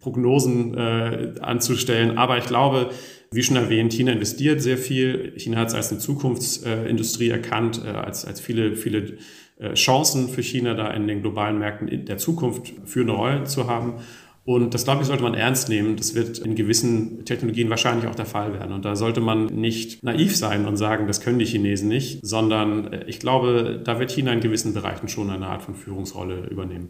Prognosen 0.00 0.74
äh, 0.74 1.34
anzustellen. 1.40 2.16
Aber 2.16 2.38
ich 2.38 2.44
glaube, 2.44 2.90
wie 3.30 3.42
schon 3.42 3.56
erwähnt, 3.56 3.92
China 3.92 4.12
investiert 4.12 4.62
sehr 4.62 4.78
viel. 4.78 5.34
China 5.36 5.58
hat 5.58 5.68
es 5.68 5.74
als 5.74 5.90
eine 5.90 6.00
Zukunftsindustrie 6.00 7.30
erkannt, 7.30 7.82
äh, 7.84 7.88
als, 7.88 8.24
als 8.24 8.40
viele, 8.40 8.76
viele 8.76 9.18
äh, 9.58 9.74
Chancen 9.74 10.28
für 10.28 10.42
China, 10.42 10.74
da 10.74 10.90
in 10.92 11.08
den 11.08 11.20
globalen 11.20 11.58
Märkten 11.58 11.88
in 11.88 12.06
der 12.06 12.18
Zukunft 12.18 12.72
führende 12.84 13.14
Rollen 13.14 13.46
zu 13.46 13.66
haben. 13.66 13.94
Und 14.48 14.72
das, 14.72 14.84
glaube 14.84 15.02
ich, 15.02 15.08
sollte 15.08 15.22
man 15.22 15.34
ernst 15.34 15.68
nehmen. 15.68 15.96
Das 15.96 16.14
wird 16.14 16.38
in 16.38 16.54
gewissen 16.54 17.26
Technologien 17.26 17.68
wahrscheinlich 17.68 18.08
auch 18.08 18.14
der 18.14 18.24
Fall 18.24 18.54
werden. 18.54 18.72
Und 18.72 18.82
da 18.82 18.96
sollte 18.96 19.20
man 19.20 19.44
nicht 19.44 20.02
naiv 20.02 20.34
sein 20.34 20.66
und 20.66 20.78
sagen, 20.78 21.06
das 21.06 21.20
können 21.20 21.38
die 21.38 21.44
Chinesen 21.44 21.86
nicht, 21.86 22.26
sondern 22.26 22.90
äh, 22.90 23.04
ich 23.04 23.20
glaube, 23.20 23.78
da 23.84 24.00
wird 24.00 24.10
China 24.10 24.32
in 24.32 24.40
gewissen 24.40 24.72
Bereichen 24.72 25.08
schon 25.08 25.28
eine 25.28 25.48
Art 25.48 25.60
von 25.60 25.74
Führungsrolle 25.74 26.46
übernehmen. 26.46 26.88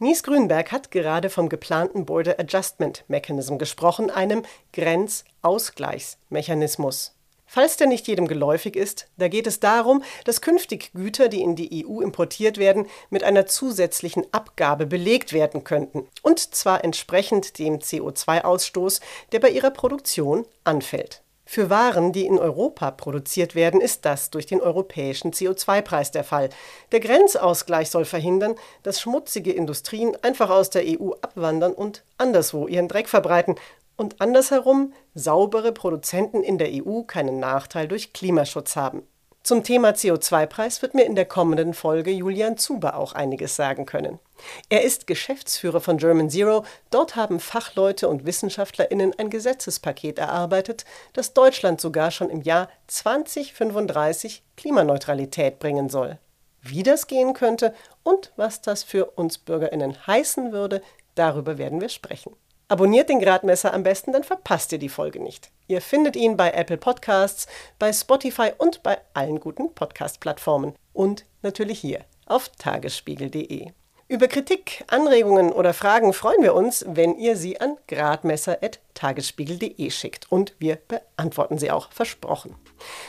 Nies 0.00 0.24
Grünberg 0.24 0.72
hat 0.72 0.90
gerade 0.90 1.30
vom 1.30 1.48
geplanten 1.48 2.06
Border 2.06 2.40
Adjustment 2.40 3.04
Mechanism 3.06 3.56
gesprochen, 3.56 4.10
einem 4.10 4.42
Grenzausgleichsmechanismus. 4.72 7.14
Falls 7.54 7.76
der 7.76 7.86
nicht 7.86 8.08
jedem 8.08 8.28
geläufig 8.28 8.76
ist, 8.76 9.08
da 9.18 9.28
geht 9.28 9.46
es 9.46 9.60
darum, 9.60 10.02
dass 10.24 10.40
künftig 10.40 10.90
Güter, 10.94 11.28
die 11.28 11.42
in 11.42 11.54
die 11.54 11.84
EU 11.86 12.00
importiert 12.00 12.56
werden, 12.56 12.86
mit 13.10 13.24
einer 13.24 13.44
zusätzlichen 13.44 14.24
Abgabe 14.32 14.86
belegt 14.86 15.34
werden 15.34 15.62
könnten, 15.62 16.08
und 16.22 16.38
zwar 16.38 16.82
entsprechend 16.82 17.58
dem 17.58 17.80
CO2-Ausstoß, 17.80 19.02
der 19.32 19.40
bei 19.40 19.50
ihrer 19.50 19.70
Produktion 19.70 20.46
anfällt. 20.64 21.20
Für 21.44 21.68
Waren, 21.68 22.14
die 22.14 22.24
in 22.24 22.38
Europa 22.38 22.90
produziert 22.90 23.54
werden, 23.54 23.82
ist 23.82 24.06
das 24.06 24.30
durch 24.30 24.46
den 24.46 24.62
europäischen 24.62 25.32
CO2-Preis 25.32 26.10
der 26.10 26.24
Fall. 26.24 26.48
Der 26.92 27.00
Grenzausgleich 27.00 27.90
soll 27.90 28.06
verhindern, 28.06 28.54
dass 28.82 29.02
schmutzige 29.02 29.52
Industrien 29.52 30.16
einfach 30.22 30.48
aus 30.48 30.70
der 30.70 30.84
EU 30.86 31.10
abwandern 31.20 31.74
und 31.74 32.02
anderswo 32.16 32.66
ihren 32.66 32.88
Dreck 32.88 33.10
verbreiten 33.10 33.56
und 33.96 34.20
andersherum 34.20 34.92
saubere 35.14 35.72
Produzenten 35.72 36.42
in 36.42 36.58
der 36.58 36.70
EU 36.72 37.02
keinen 37.02 37.38
Nachteil 37.38 37.88
durch 37.88 38.12
Klimaschutz 38.12 38.76
haben. 38.76 39.02
Zum 39.42 39.64
Thema 39.64 39.90
CO2-Preis 39.90 40.82
wird 40.82 40.94
mir 40.94 41.04
in 41.04 41.16
der 41.16 41.24
kommenden 41.24 41.74
Folge 41.74 42.12
Julian 42.12 42.58
Zuber 42.58 42.96
auch 42.96 43.12
einiges 43.12 43.56
sagen 43.56 43.86
können. 43.86 44.20
Er 44.68 44.82
ist 44.82 45.08
Geschäftsführer 45.08 45.80
von 45.80 45.98
German 45.98 46.30
Zero. 46.30 46.64
Dort 46.90 47.16
haben 47.16 47.40
Fachleute 47.40 48.08
und 48.08 48.24
WissenschaftlerInnen 48.24 49.14
ein 49.18 49.30
Gesetzespaket 49.30 50.20
erarbeitet, 50.20 50.84
das 51.12 51.34
Deutschland 51.34 51.80
sogar 51.80 52.12
schon 52.12 52.30
im 52.30 52.42
Jahr 52.42 52.68
2035 52.86 54.44
Klimaneutralität 54.56 55.58
bringen 55.58 55.88
soll. 55.88 56.18
Wie 56.60 56.84
das 56.84 57.08
gehen 57.08 57.34
könnte 57.34 57.74
und 58.04 58.32
was 58.36 58.62
das 58.62 58.84
für 58.84 59.06
uns 59.06 59.38
BürgerInnen 59.38 60.06
heißen 60.06 60.52
würde, 60.52 60.82
darüber 61.16 61.58
werden 61.58 61.80
wir 61.80 61.88
sprechen. 61.88 62.36
Abonniert 62.72 63.08
den 63.10 63.20
Gradmesser 63.20 63.74
am 63.74 63.82
besten, 63.82 64.12
dann 64.12 64.24
verpasst 64.24 64.72
ihr 64.72 64.78
die 64.78 64.88
Folge 64.88 65.22
nicht. 65.22 65.50
Ihr 65.68 65.82
findet 65.82 66.16
ihn 66.16 66.38
bei 66.38 66.52
Apple 66.52 66.78
Podcasts, 66.78 67.46
bei 67.78 67.92
Spotify 67.92 68.52
und 68.56 68.82
bei 68.82 68.96
allen 69.12 69.40
guten 69.40 69.74
Podcast-Plattformen. 69.74 70.72
Und 70.94 71.26
natürlich 71.42 71.80
hier 71.80 72.06
auf 72.24 72.48
tagesspiegel.de. 72.48 73.72
Über 74.08 74.26
Kritik, 74.26 74.84
Anregungen 74.86 75.52
oder 75.52 75.74
Fragen 75.74 76.14
freuen 76.14 76.42
wir 76.42 76.54
uns, 76.54 76.82
wenn 76.88 77.18
ihr 77.18 77.36
sie 77.36 77.60
an 77.60 77.76
gradmesser.tagesspiegel.de 77.88 79.90
schickt. 79.90 80.32
Und 80.32 80.54
wir 80.58 80.76
beantworten 80.76 81.58
sie 81.58 81.70
auch, 81.70 81.92
versprochen. 81.92 82.54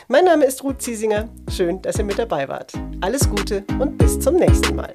Mein 0.08 0.26
Name 0.26 0.44
ist 0.44 0.62
Ruth 0.62 0.82
Ziesinger. 0.82 1.30
Schön, 1.50 1.80
dass 1.80 1.96
ihr 1.96 2.04
mit 2.04 2.18
dabei 2.18 2.48
wart. 2.48 2.74
Alles 3.00 3.30
Gute 3.30 3.64
und 3.80 3.96
bis 3.96 4.20
zum 4.20 4.36
nächsten 4.36 4.76
Mal. 4.76 4.94